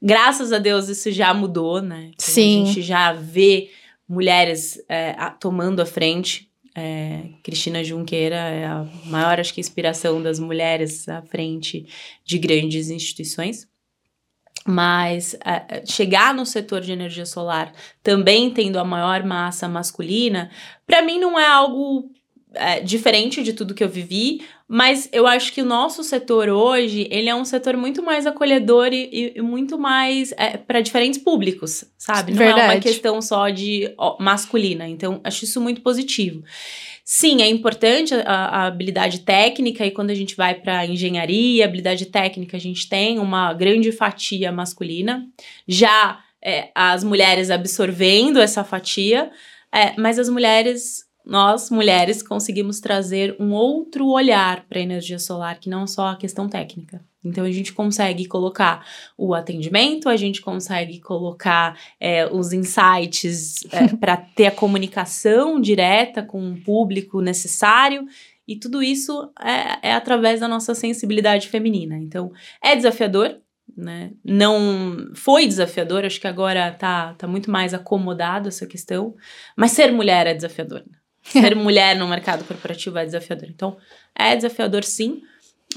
[0.00, 2.10] Graças a Deus isso já mudou, né?
[2.14, 2.62] Então, Sim.
[2.62, 3.70] A gente já vê
[4.08, 6.48] mulheres é, tomando a frente.
[6.74, 11.86] É, Cristina Junqueira é a maior, acho que, inspiração das mulheres à frente
[12.24, 13.66] de grandes instituições.
[14.64, 20.50] Mas é, chegar no setor de energia solar também tendo a maior massa masculina,
[20.86, 22.10] para mim não é algo
[22.54, 27.08] é, diferente de tudo que eu vivi, mas eu acho que o nosso setor hoje,
[27.10, 31.86] ele é um setor muito mais acolhedor e, e muito mais é, para diferentes públicos,
[31.96, 32.32] sabe?
[32.32, 32.60] Não Verdade.
[32.60, 34.86] é uma questão só de ó, masculina.
[34.86, 36.44] Então, acho isso muito positivo.
[37.02, 42.04] Sim, é importante a, a habilidade técnica, e quando a gente vai para engenharia, habilidade
[42.04, 45.26] técnica, a gente tem uma grande fatia masculina.
[45.66, 49.30] Já é, as mulheres absorvendo essa fatia,
[49.72, 55.60] é, mas as mulheres nós, mulheres, conseguimos trazer um outro olhar para a energia solar,
[55.60, 57.04] que não só a questão técnica.
[57.22, 63.88] Então, a gente consegue colocar o atendimento, a gente consegue colocar é, os insights é,
[64.00, 68.06] para ter a comunicação direta com o público necessário.
[68.46, 71.98] E tudo isso é, é através da nossa sensibilidade feminina.
[71.98, 72.32] Então,
[72.64, 73.38] é desafiador,
[73.76, 74.12] né?
[74.24, 79.14] Não foi desafiador, acho que agora tá, tá muito mais acomodado essa questão,
[79.54, 80.82] mas ser mulher é desafiador.
[80.90, 80.97] Né?
[81.32, 83.48] Ser mulher no mercado corporativo é desafiador.
[83.48, 83.76] Então,
[84.16, 85.22] é desafiador sim,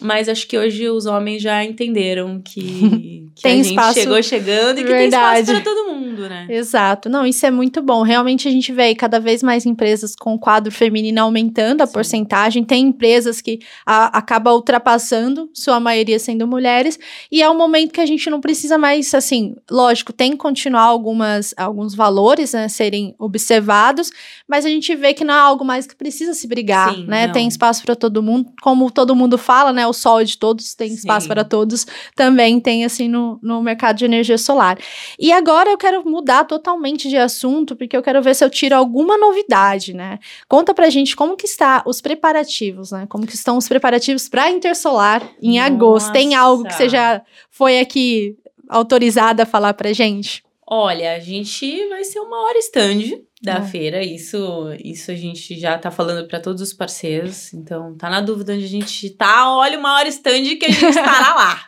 [0.02, 4.00] mas acho que hoje os homens já entenderam que, que tem a gente espaço.
[4.00, 5.46] chegou chegando e que Verdade.
[5.46, 6.48] tem espaço para todo mundo, né?
[6.50, 7.10] Exato.
[7.10, 8.02] Não, isso é muito bom.
[8.02, 11.94] Realmente a gente vê aí cada vez mais empresas com quadro feminino aumentando a Sim.
[11.94, 12.64] porcentagem.
[12.64, 17.00] Tem empresas que a, acaba ultrapassando, sua maioria sendo mulheres.
[17.32, 20.84] E é um momento que a gente não precisa mais, assim, lógico, tem que continuar
[20.84, 24.12] algumas, alguns valores né, serem observados,
[24.48, 27.28] mas a gente vê que não é algo mais que precisa se brigar, Sim, né?
[27.28, 27.34] não.
[27.34, 28.52] Tem espaço para todo mundo.
[28.62, 29.86] Como todo mundo fala, né?
[29.88, 31.86] O sol é de todos, tem espaço para todos.
[32.16, 34.78] Também tem, assim, no, no mercado de energia solar.
[35.20, 38.76] E agora eu quero mudar totalmente de assunto, porque eu quero ver se eu tiro
[38.76, 40.20] alguma novidade, né?
[40.48, 43.06] Conta pra gente como que está os preparativos, né?
[43.10, 46.12] Como que estão os preparativos para Intersolar em agosto.
[46.12, 46.96] Tem algo que você Nossa.
[46.96, 48.36] já foi aqui
[48.70, 50.44] autorizada a falar pra gente?
[50.66, 53.62] Olha, a gente vai ser o maior stand da Ah.
[53.62, 54.38] feira, isso
[54.84, 58.64] isso a gente já tá falando para todos os parceiros, então tá na dúvida onde
[58.66, 60.86] a gente tá, olha o maior stand que a gente
[61.26, 61.66] estará lá.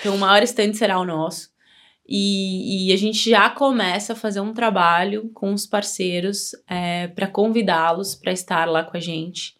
[0.00, 1.48] Então o maior stand será o nosso.
[2.08, 6.52] E, e a gente já começa a fazer um trabalho com os parceiros
[7.14, 9.54] para convidá-los para estar lá com a gente.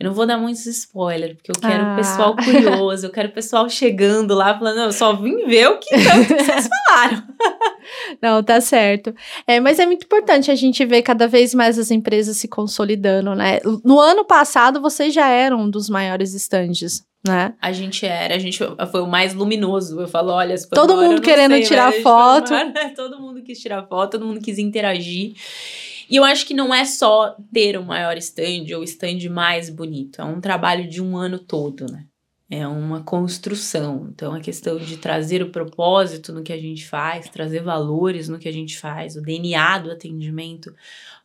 [0.00, 1.92] Eu não vou dar muitos spoilers, porque eu quero Ah.
[1.92, 5.68] o pessoal curioso, eu quero o pessoal chegando lá falando, não, eu só vim ver
[5.70, 7.24] o que tanto que vocês falaram.
[8.22, 9.12] Não, tá certo.
[9.44, 13.34] É, mas é muito importante a gente ver cada vez mais as empresas se consolidando,
[13.34, 13.58] né?
[13.84, 17.54] No ano passado, vocês já eram um dos maiores estandes, né?
[17.60, 20.00] A gente era, a gente foi o mais luminoso.
[20.00, 22.50] Eu falo, olha, Todo eu mundo querendo sei, tirar foto.
[22.52, 22.92] né?
[22.96, 25.34] Todo mundo quis tirar foto, todo mundo quis interagir.
[26.10, 30.20] E eu acho que não é só ter o maior stand ou stand mais bonito,
[30.20, 32.04] é um trabalho de um ano todo, né?
[32.50, 34.08] É uma construção.
[34.10, 38.38] Então, a questão de trazer o propósito no que a gente faz, trazer valores no
[38.38, 40.74] que a gente faz, o DNA do atendimento,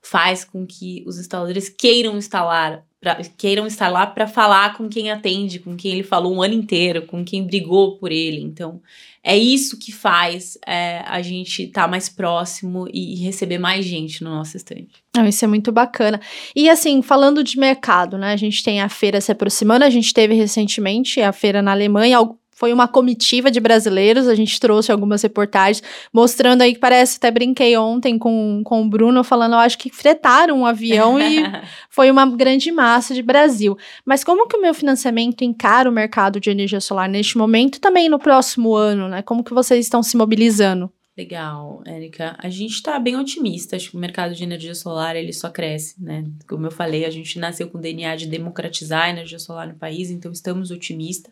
[0.02, 5.12] faz com que os instaladores queiram instalar, pra, queiram estar lá para falar com quem
[5.12, 8.42] atende, com quem ele falou um ano inteiro, com quem brigou por ele.
[8.42, 8.82] Então,
[9.22, 14.24] é isso que faz é, a gente estar mais próximo e, e receber mais gente
[14.24, 14.88] no nosso stand.
[15.16, 16.22] Não, isso é muito bacana.
[16.56, 18.32] E assim, falando de mercado, né?
[18.32, 22.18] A gente tem a feira se aproximando, a gente teve recentemente a feira na Alemanha,
[22.64, 27.30] foi uma comitiva de brasileiros, a gente trouxe algumas reportagens mostrando aí que parece, até
[27.30, 31.44] brinquei ontem com, com o Bruno, falando, eu acho que fretaram um avião e
[31.92, 33.78] foi uma grande massa de Brasil.
[34.06, 37.80] Mas como que o meu financiamento encara o mercado de energia solar neste momento e
[37.82, 39.22] também no próximo ano, né?
[39.22, 40.90] Como que vocês estão se mobilizando?
[41.16, 42.36] Legal, Érica.
[42.40, 43.76] A gente tá bem otimista.
[43.76, 46.24] Acho que o mercado de energia solar ele só cresce, né?
[46.48, 49.76] Como eu falei, a gente nasceu com o DNA de democratizar a energia solar no
[49.76, 51.32] país, então estamos otimistas.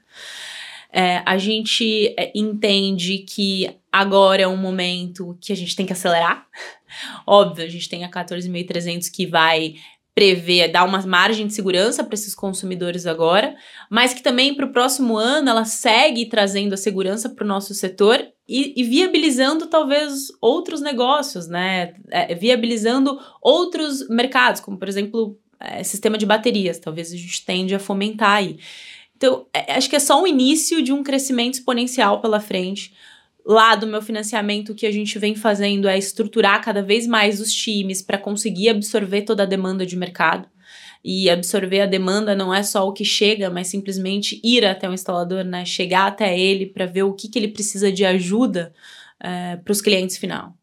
[0.91, 5.93] É, a gente é, entende que agora é um momento que a gente tem que
[5.93, 6.45] acelerar.
[7.25, 9.75] Óbvio, a gente tem a 14.300 que vai
[10.13, 13.55] prever, dar uma margem de segurança para esses consumidores agora,
[13.89, 17.73] mas que também para o próximo ano ela segue trazendo a segurança para o nosso
[17.73, 21.93] setor e, e viabilizando talvez outros negócios, né?
[22.09, 26.77] É, viabilizando outros mercados, como por exemplo é, sistema de baterias.
[26.77, 28.57] Talvez a gente tende a fomentar aí.
[29.21, 32.91] Então, é, acho que é só um início de um crescimento exponencial pela frente.
[33.45, 37.39] Lá do meu financiamento, o que a gente vem fazendo é estruturar cada vez mais
[37.39, 40.49] os times para conseguir absorver toda a demanda de mercado.
[41.05, 44.93] E absorver a demanda não é só o que chega, mas simplesmente ir até o
[44.93, 45.65] instalador, né?
[45.65, 48.73] Chegar até ele para ver o que, que ele precisa de ajuda
[49.19, 50.55] é, para os clientes final.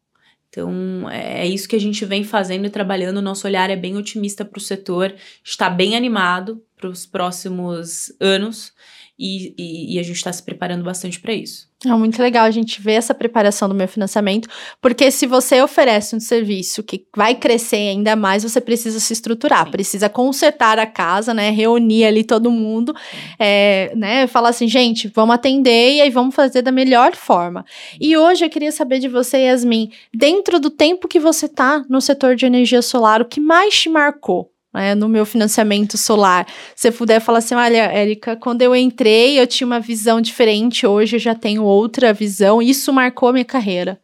[0.49, 3.17] Então, é, é isso que a gente vem fazendo e trabalhando.
[3.17, 8.11] O nosso olhar é bem otimista para o setor, está bem animado para os próximos
[8.21, 8.71] anos
[9.19, 11.67] e, e, e a gente está se preparando bastante para isso.
[11.85, 14.49] É muito legal a gente ver essa preparação do meu financiamento,
[14.81, 19.65] porque se você oferece um serviço que vai crescer ainda mais, você precisa se estruturar,
[19.65, 19.71] Sim.
[19.71, 21.49] precisa consertar a casa, né?
[21.51, 22.93] Reunir ali todo mundo,
[23.37, 24.27] é, né?
[24.27, 27.65] Falar assim, gente, vamos atender e aí vamos fazer da melhor forma.
[27.99, 32.01] E hoje eu queria saber de você, Yasmin, dentro do tempo que você tá no
[32.01, 34.51] setor de energia solar, o que mais te marcou?
[34.73, 36.47] Né, no meu financiamento solar.
[36.75, 41.15] Se puder falar assim, olha, Érica, quando eu entrei eu tinha uma visão diferente, hoje
[41.15, 43.99] eu já tenho outra visão, isso marcou a minha carreira.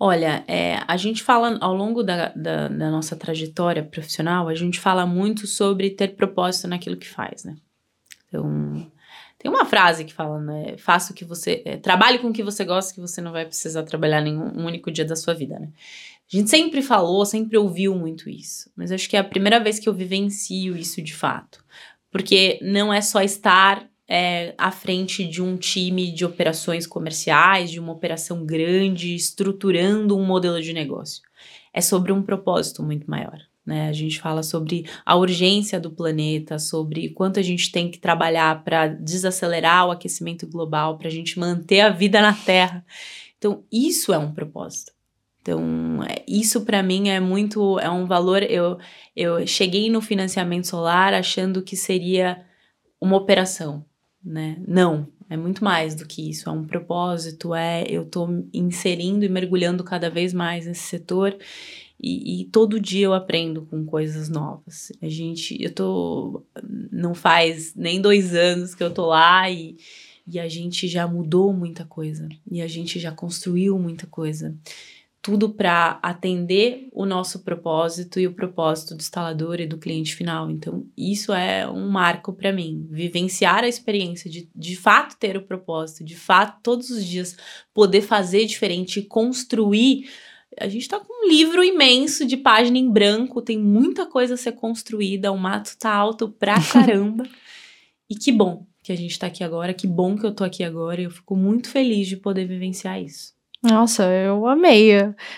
[0.00, 4.78] Olha, é, a gente fala ao longo da, da, da, nossa trajetória profissional, a gente
[4.78, 7.56] fala muito sobre ter propósito naquilo que faz, né?
[8.28, 8.88] Então,
[9.38, 10.76] tem uma frase que fala, né?
[10.76, 11.62] Faça o que você.
[11.64, 14.66] É, trabalhe com o que você gosta, que você não vai precisar trabalhar nenhum um
[14.66, 15.68] único dia da sua vida, né?
[16.32, 19.78] A gente sempre falou, sempre ouviu muito isso, mas acho que é a primeira vez
[19.78, 21.64] que eu vivencio isso de fato.
[22.10, 27.80] Porque não é só estar é, à frente de um time de operações comerciais, de
[27.80, 31.22] uma operação grande, estruturando um modelo de negócio.
[31.72, 33.38] É sobre um propósito muito maior.
[33.64, 33.88] Né?
[33.88, 38.64] A gente fala sobre a urgência do planeta, sobre quanto a gente tem que trabalhar
[38.64, 42.84] para desacelerar o aquecimento global, para a gente manter a vida na Terra.
[43.36, 44.97] Então, isso é um propósito.
[45.40, 48.42] Então, é, isso para mim é muito, é um valor.
[48.42, 48.78] Eu,
[49.16, 52.44] eu cheguei no financiamento solar achando que seria
[53.00, 53.84] uma operação,
[54.22, 54.60] né?
[54.66, 56.48] Não, é muito mais do que isso.
[56.48, 61.36] É um propósito, é eu tô inserindo e mergulhando cada vez mais nesse setor.
[62.00, 64.92] E, e, todo dia eu aprendo com coisas novas.
[65.02, 66.44] A gente, eu tô,
[66.92, 69.76] não faz nem dois anos que eu tô lá e,
[70.24, 72.28] e a gente já mudou muita coisa.
[72.50, 74.56] E a gente já construiu muita coisa
[75.20, 80.50] tudo para atender o nosso propósito e o propósito do instalador e do cliente final.
[80.50, 82.86] Então, isso é um marco para mim.
[82.90, 87.36] Vivenciar a experiência de de fato ter o propósito, de fato, todos os dias
[87.74, 90.08] poder fazer diferente e construir.
[90.58, 94.36] A gente está com um livro imenso de página em branco, tem muita coisa a
[94.36, 97.24] ser construída, o mato tá alto pra caramba.
[98.08, 100.64] e que bom que a gente está aqui agora, que bom que eu tô aqui
[100.64, 103.37] agora, eu fico muito feliz de poder vivenciar isso.
[103.68, 104.90] Nossa, eu amei.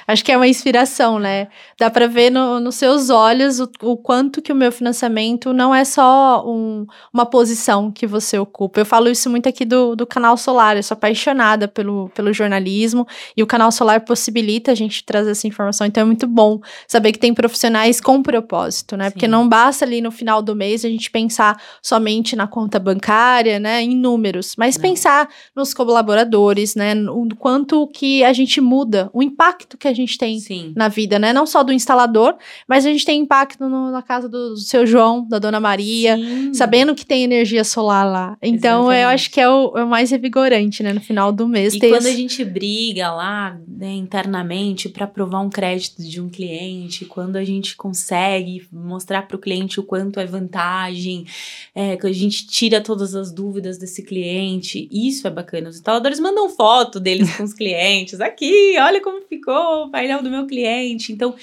[0.06, 1.48] Acho que é uma inspiração, né?
[1.78, 5.74] Dá para ver no, nos seus olhos o, o, quanto que o meu financiamento não
[5.74, 8.80] é só um, uma posição que você ocupa.
[8.80, 10.76] Eu falo isso muito aqui do, do Canal Solar.
[10.76, 15.46] Eu sou apaixonada pelo, pelo jornalismo e o Canal Solar possibilita a gente trazer essa
[15.46, 15.86] informação.
[15.86, 19.06] Então é muito bom saber que tem profissionais com propósito, né?
[19.06, 19.10] Sim.
[19.10, 23.58] Porque não basta ali no final do mês a gente pensar somente na conta bancária,
[23.58, 23.82] né?
[23.82, 24.82] Em números, mas não.
[24.82, 26.94] pensar nos colaboradores, né?
[27.10, 30.72] O quanto que a gente muda, o impacto que a gente tem Sim.
[30.76, 31.32] na vida, né?
[31.32, 35.26] Não só do instalador, mas a gente tem impacto no, na casa do, seu João,
[35.26, 36.54] da Dona Maria, Sim.
[36.54, 38.36] sabendo que tem energia solar lá.
[38.42, 39.02] Então, Exatamente.
[39.02, 40.92] eu acho que é o, é o, mais revigorante, né?
[40.92, 41.74] No final do mês.
[41.74, 42.08] E quando esse...
[42.08, 47.44] a gente briga lá né, internamente para aprovar um crédito de um cliente, quando a
[47.44, 51.26] gente consegue mostrar para o cliente o quanto é vantagem,
[51.74, 55.68] é, que a gente tira todas as dúvidas desse cliente, isso é bacana.
[55.68, 58.20] Os instaladores mandam foto deles com os clientes clientes.
[58.20, 61.12] Aqui, olha como ficou o painel do meu cliente.
[61.12, 61.34] Então,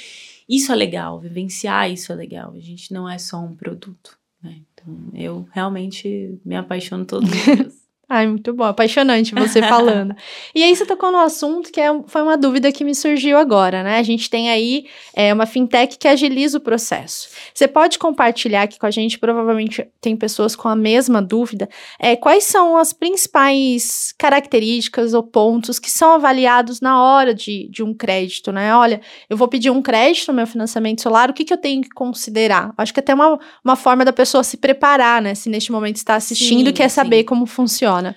[0.48, 2.54] isso é legal, vivenciar isso é legal.
[2.56, 4.18] A gente não é só um produto.
[4.42, 4.62] Né?
[4.74, 7.87] Então, eu realmente me apaixono todos os dias.
[8.10, 10.16] Ai, muito bom, apaixonante você falando.
[10.56, 13.84] e aí você tocou no assunto que é, foi uma dúvida que me surgiu agora,
[13.84, 14.00] né?
[14.00, 17.28] A gente tem aí é, uma fintech que agiliza o processo.
[17.54, 21.68] Você pode compartilhar aqui com a gente, provavelmente tem pessoas com a mesma dúvida,
[22.00, 27.84] é, quais são as principais características ou pontos que são avaliados na hora de, de
[27.84, 28.74] um crédito, né?
[28.74, 31.82] Olha, eu vou pedir um crédito no meu financiamento solar, o que, que eu tenho
[31.82, 32.74] que considerar?
[32.78, 35.36] Acho que até uma, uma forma da pessoa se preparar, né?
[35.36, 36.96] Se neste momento está assistindo e quer sim.
[36.96, 38.16] saber como funciona funciona?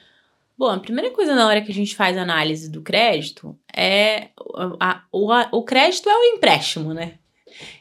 [0.56, 4.28] Bom, a primeira coisa na hora que a gente faz análise do crédito é
[4.78, 7.14] a, a, o, crédito é o empréstimo, né?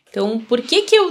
[0.09, 1.09] Então, por que que eu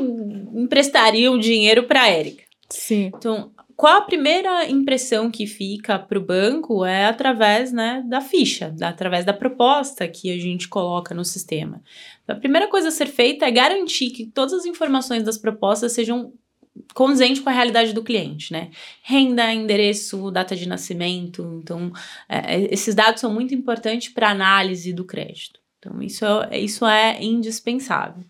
[0.54, 2.42] emprestaria o dinheiro para Érica?
[2.70, 3.12] Sim.
[3.14, 8.70] Então, qual a primeira impressão que fica para o banco é através né, da ficha,
[8.70, 11.82] da, através da proposta que a gente coloca no sistema.
[12.26, 16.32] A primeira coisa a ser feita é garantir que todas as informações das propostas sejam
[16.94, 18.70] condizentes com a realidade do cliente, né?
[19.02, 21.60] Renda, endereço, data de nascimento.
[21.62, 21.92] Então,
[22.28, 25.60] é, é esses dados são muito importantes para análise do crédito.
[25.78, 28.24] Então, isso é, isso é indispensável.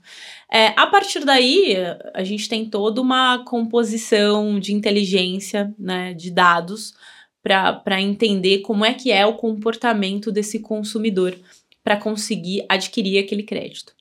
[0.53, 1.77] É, a partir daí,
[2.15, 6.95] a gente tem toda uma composição de inteligência, né, de dados,
[7.43, 11.35] para entender como é que é o comportamento desse consumidor
[11.83, 13.95] para conseguir adquirir aquele crédito.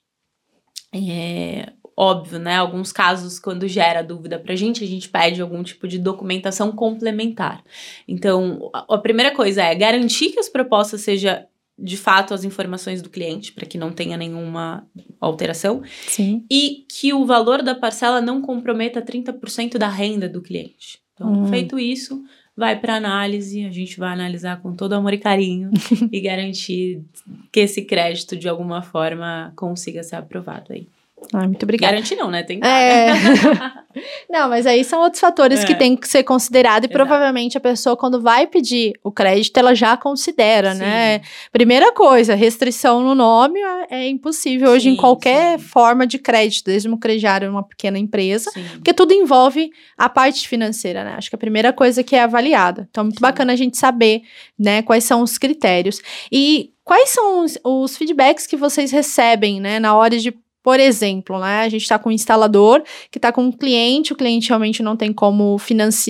[0.94, 2.58] É, óbvio, né?
[2.58, 6.72] Alguns casos, quando gera dúvida para a gente, a gente pede algum tipo de documentação
[6.72, 7.64] complementar.
[8.08, 11.44] Então, a primeira coisa é garantir que as propostas sejam
[11.80, 14.88] de fato as informações do cliente, para que não tenha nenhuma
[15.20, 15.82] alteração.
[16.08, 16.44] Sim.
[16.50, 21.00] E que o valor da parcela não comprometa 30% da renda do cliente.
[21.14, 21.48] Então, hum.
[21.48, 22.24] feito isso,
[22.56, 25.70] vai para análise, a gente vai analisar com todo amor e carinho
[26.12, 27.04] e garantir
[27.52, 30.88] que esse crédito de alguma forma consiga ser aprovado aí.
[31.34, 31.94] Muito obrigada.
[31.94, 32.44] Garantir não, né?
[32.44, 33.12] Tem que é...
[34.30, 35.66] Não, mas aí são outros fatores é.
[35.66, 36.94] que tem que ser considerado e Exato.
[36.94, 40.82] provavelmente a pessoa quando vai pedir o crédito, ela já considera, sim.
[40.82, 41.22] né?
[41.52, 45.66] Primeira coisa, restrição no nome é, é impossível sim, hoje em qualquer sim.
[45.66, 51.04] forma de crédito, desde um crediário uma pequena empresa, porque tudo envolve a parte financeira,
[51.04, 51.16] né?
[51.18, 52.88] Acho que a primeira coisa que é avaliada.
[52.90, 54.22] Então, é muito bacana a gente saber,
[54.58, 56.00] né, quais são os critérios.
[56.32, 60.34] E quais são os, os feedbacks que vocês recebem, né, na hora de
[60.68, 64.18] por exemplo, né, a gente está com um instalador que está com um cliente, o
[64.18, 65.56] cliente realmente não tem como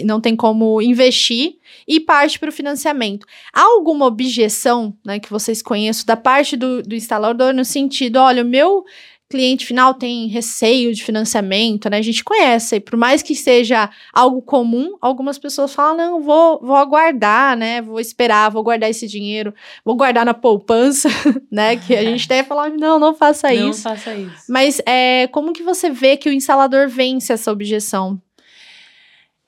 [0.04, 3.28] não tem como investir e parte para o financiamento.
[3.54, 8.42] Há alguma objeção né, que vocês conheçam da parte do, do instalador no sentido, olha,
[8.42, 8.84] o meu
[9.30, 11.98] cliente final tem receio de financiamento, né?
[11.98, 16.76] A gente conhece, por mais que seja algo comum, algumas pessoas falam: não, vou, vou
[16.76, 17.82] aguardar, né?
[17.82, 19.54] Vou esperar, vou guardar esse dinheiro,
[19.84, 21.10] vou guardar na poupança,
[21.52, 21.76] né?
[21.76, 23.88] Que a gente deve falar: não, não faça não isso.
[23.88, 24.46] Não faça isso.
[24.50, 28.22] Mas é, como que você vê que o instalador vence essa objeção?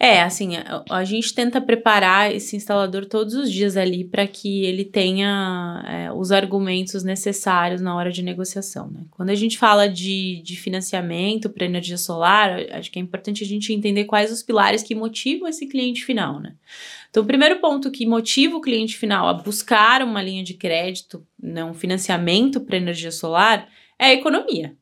[0.02, 4.64] É, assim, a, a, gente tenta preparar esse instalador todos os dias ali para que
[4.64, 8.89] ele tenha é, os argumentos necessários na hora de negociação.
[8.89, 9.02] Né?
[9.12, 13.47] Quando a gente fala de, de financiamento para energia solar, acho que é importante a
[13.47, 16.39] gente entender quais os pilares que motivam esse cliente final.
[16.39, 16.54] Né?
[17.10, 21.28] Então, o primeiro ponto que motiva o cliente final a buscar uma linha de crédito,
[21.38, 23.68] né, um financiamento para energia solar,
[24.00, 24.78] é a economia.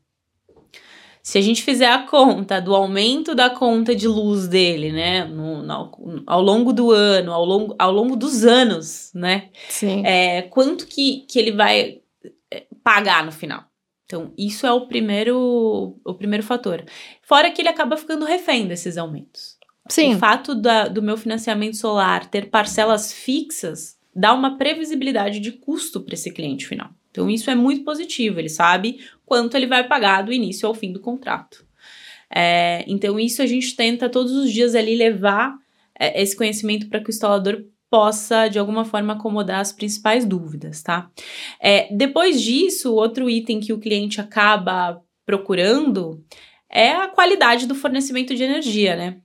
[1.27, 5.61] Se a gente fizer a conta do aumento da conta de luz dele, né, no,
[5.61, 10.05] no, ao longo do ano, ao longo, ao longo dos anos, né, Sim.
[10.05, 11.99] É, quanto que, que ele vai
[12.49, 13.65] é, pagar no final?
[14.05, 16.85] Então, isso é o primeiro, o primeiro fator.
[17.21, 19.57] Fora que ele acaba ficando refém desses aumentos.
[19.89, 20.15] Sim.
[20.15, 25.99] O fato da, do meu financiamento solar ter parcelas fixas dá uma previsibilidade de custo
[25.99, 26.89] para esse cliente final.
[27.09, 28.39] Então, isso é muito positivo.
[28.39, 31.65] Ele sabe quanto ele vai pagar do início ao fim do contrato.
[32.33, 35.55] É, então, isso a gente tenta todos os dias ali levar
[35.99, 40.83] é, esse conhecimento para que o instalador possa, de alguma forma, acomodar as principais dúvidas,
[40.83, 41.09] tá?
[41.59, 46.23] É, depois disso, outro item que o cliente acaba procurando
[46.69, 49.21] é a qualidade do fornecimento de energia, né?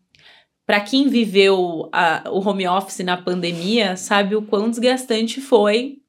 [0.64, 6.01] Para quem viveu a, o home office na pandemia, sabe o quão desgastante foi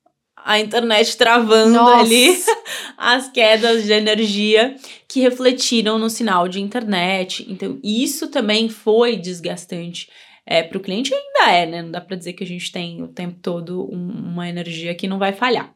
[0.44, 2.02] a internet travando Nossa.
[2.02, 2.38] ali
[2.98, 4.76] as quedas de energia
[5.08, 7.46] que refletiram no sinal de internet.
[7.50, 10.10] Então, isso também foi desgastante
[10.46, 11.82] é, para o cliente, ainda é, né?
[11.82, 15.08] Não dá para dizer que a gente tem o tempo todo um, uma energia que
[15.08, 15.74] não vai falhar.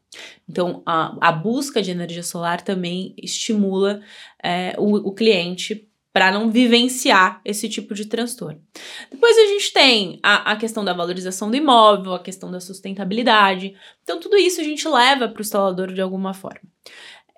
[0.48, 4.02] Então, a, a busca de energia solar também estimula
[4.44, 5.88] é, o, o cliente
[6.18, 8.60] para não vivenciar esse tipo de transtorno.
[9.12, 13.76] Depois a gente tem a, a, questão da valorização do imóvel, a questão da sustentabilidade.
[14.02, 16.62] Então, tudo isso a gente leva para o instalador de alguma forma.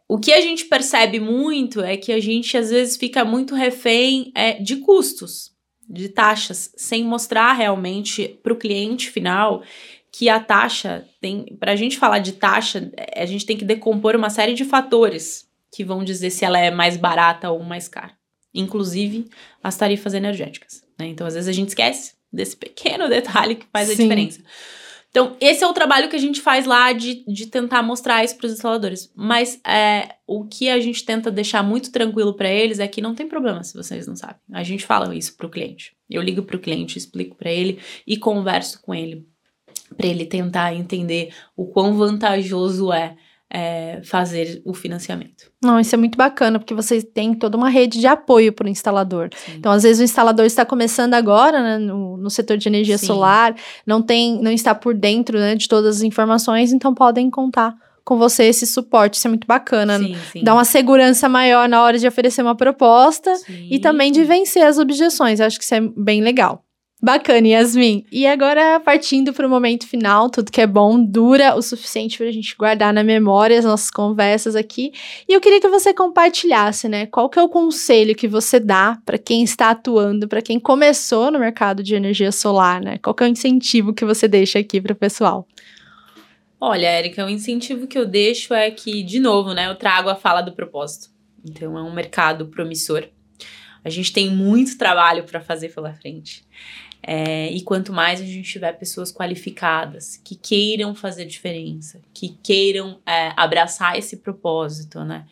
[0.07, 4.31] O que a gente percebe muito é que a gente às vezes fica muito refém
[4.33, 5.51] é, de custos,
[5.89, 9.61] de taxas, sem mostrar realmente para o cliente final
[10.09, 11.57] que a taxa tem.
[11.59, 15.49] Para a gente falar de taxa, a gente tem que decompor uma série de fatores
[15.69, 18.17] que vão dizer se ela é mais barata ou mais cara
[18.53, 19.29] inclusive
[19.63, 20.83] as tarifas energéticas.
[20.97, 21.07] Né?
[21.07, 24.03] Então, às vezes, a gente esquece desse pequeno detalhe que faz a Sim.
[24.03, 24.41] diferença.
[25.11, 28.37] Então, esse é o trabalho que a gente faz lá de, de tentar mostrar isso
[28.37, 29.11] para os instaladores.
[29.15, 33.15] Mas é, o que a gente tenta deixar muito tranquilo para eles é que não
[33.15, 34.37] tem problema se vocês não sabem.
[34.53, 35.95] A gente fala isso para o cliente.
[36.07, 39.27] Eu ligo para o cliente, explico para ele e converso com ele
[39.95, 43.15] para ele tentar entender o quão vantajoso é
[43.51, 45.51] é, fazer o financiamento.
[45.61, 48.69] Não, isso é muito bacana, porque vocês têm toda uma rede de apoio para o
[48.69, 49.29] instalador.
[49.35, 49.53] Sim.
[49.57, 53.07] Então, às vezes, o instalador está começando agora né, no, no setor de energia Sim.
[53.07, 57.75] solar, não tem, não está por dentro né, de todas as informações, então podem contar
[58.05, 59.15] com você esse suporte.
[59.15, 59.97] Isso é muito bacana.
[59.97, 60.43] sim, sim.
[60.43, 63.67] Dá uma segurança maior na hora de oferecer uma proposta Sim.
[63.69, 65.39] e também de vencer as objeções.
[65.39, 66.65] Eu acho que isso é bem legal.
[67.01, 68.05] Bacana, Yasmin.
[68.11, 72.27] E agora, partindo para o momento final, tudo que é bom dura o suficiente para
[72.27, 74.91] a gente guardar na memória as nossas conversas aqui.
[75.27, 77.05] E eu queria que você compartilhasse, né?
[77.05, 81.31] Qual que é o conselho que você dá para quem está atuando, para quem começou
[81.31, 82.97] no mercado de energia solar, né?
[82.97, 85.47] Qual que é o incentivo que você deixa aqui para o pessoal?
[86.59, 90.15] Olha, Érica, o incentivo que eu deixo é que, de novo, né, eu trago a
[90.15, 91.07] fala do propósito.
[91.49, 93.07] Então, é um mercado promissor.
[93.85, 96.43] A gente tem muito trabalho para fazer pela frente.
[97.11, 102.99] É, e quanto mais a gente tiver pessoas qualificadas que queiram fazer diferença, que queiram
[103.03, 105.25] é, abraçar esse propósito, né?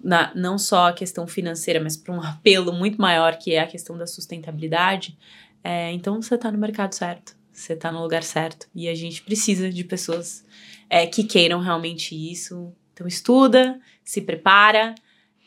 [0.00, 3.66] Na, não só a questão financeira, mas para um apelo muito maior que é a
[3.66, 5.18] questão da sustentabilidade,
[5.64, 8.68] é, então você está no mercado certo, você está no lugar certo.
[8.72, 10.44] E a gente precisa de pessoas
[10.88, 12.72] é, que queiram realmente isso.
[12.94, 14.94] Então estuda, se prepara.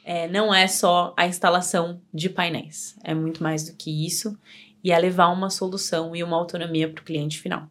[0.03, 4.37] É, não é só a instalação de painéis, é muito mais do que isso
[4.83, 7.67] e é levar uma solução e uma autonomia para o cliente final.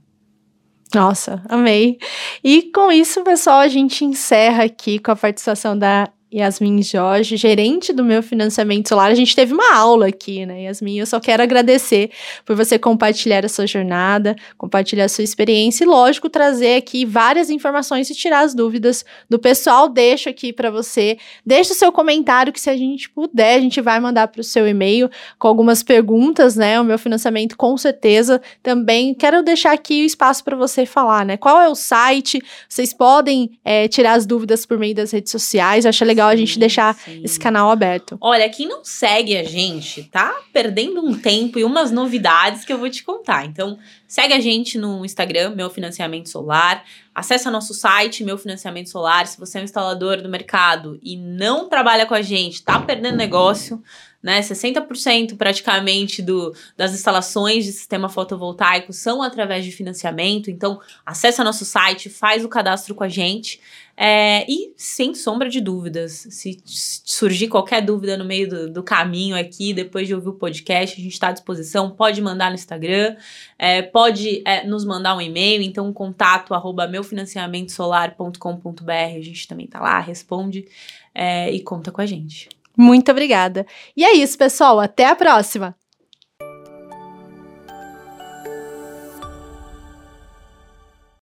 [0.95, 1.99] Nossa, amei.
[2.45, 7.93] E com isso, pessoal, a gente encerra aqui com a participação da Yasmin Jorge, gerente
[7.93, 9.11] do meu financiamento solar.
[9.11, 10.99] A gente teve uma aula aqui, né, Yasmin?
[10.99, 12.11] Eu só quero agradecer
[12.45, 17.51] por você compartilhar a sua jornada, compartilhar a sua experiência e, lógico, trazer aqui várias
[17.51, 19.89] informações e tirar as dúvidas do pessoal.
[19.89, 21.19] Deixo aqui para você.
[21.45, 24.45] Deixa o seu comentário que, se a gente puder, a gente vai mandar para o
[24.45, 26.81] seu e-mail com algumas perguntas, né?
[26.81, 28.41] O meu financiamento, com certeza.
[28.63, 31.37] Também quero deixar aqui o espaço para você falar, né?
[31.37, 32.43] Qual é o site?
[32.69, 35.85] Vocês podem é, tirar as dúvidas por meio das redes sociais.
[35.85, 37.21] Eu acho legal a gente deixar sim.
[37.25, 38.17] esse canal aberto.
[38.21, 42.79] Olha, quem não segue a gente tá perdendo um tempo e umas novidades que eu
[42.79, 43.45] vou te contar.
[43.45, 46.85] Então, segue a gente no Instagram, Meu Financiamento Solar.
[47.15, 49.27] Acesse nosso site, Meu Financiamento Solar.
[49.27, 53.17] Se você é um instalador do mercado e não trabalha com a gente, tá perdendo
[53.17, 53.83] negócio,
[54.23, 54.41] né?
[54.41, 60.51] 60% praticamente do, das instalações de sistema fotovoltaico são através de financiamento.
[60.51, 63.61] Então, acessa nosso site, faz o cadastro com a gente.
[63.97, 69.37] É, e sem sombra de dúvidas, se surgir qualquer dúvida no meio do, do caminho
[69.37, 71.91] aqui, depois de ouvir o podcast, a gente está à disposição.
[71.91, 73.15] Pode mandar no Instagram,
[73.59, 78.91] é, pode é, nos mandar um e-mail, então contato arroba meufinanciamentosolar.com.br.
[78.91, 80.67] A gente também tá lá, responde
[81.15, 82.49] é, e conta com a gente.
[82.77, 83.67] Muito obrigada.
[83.97, 84.81] E é isso, pessoal.
[84.81, 85.82] Até a próxima!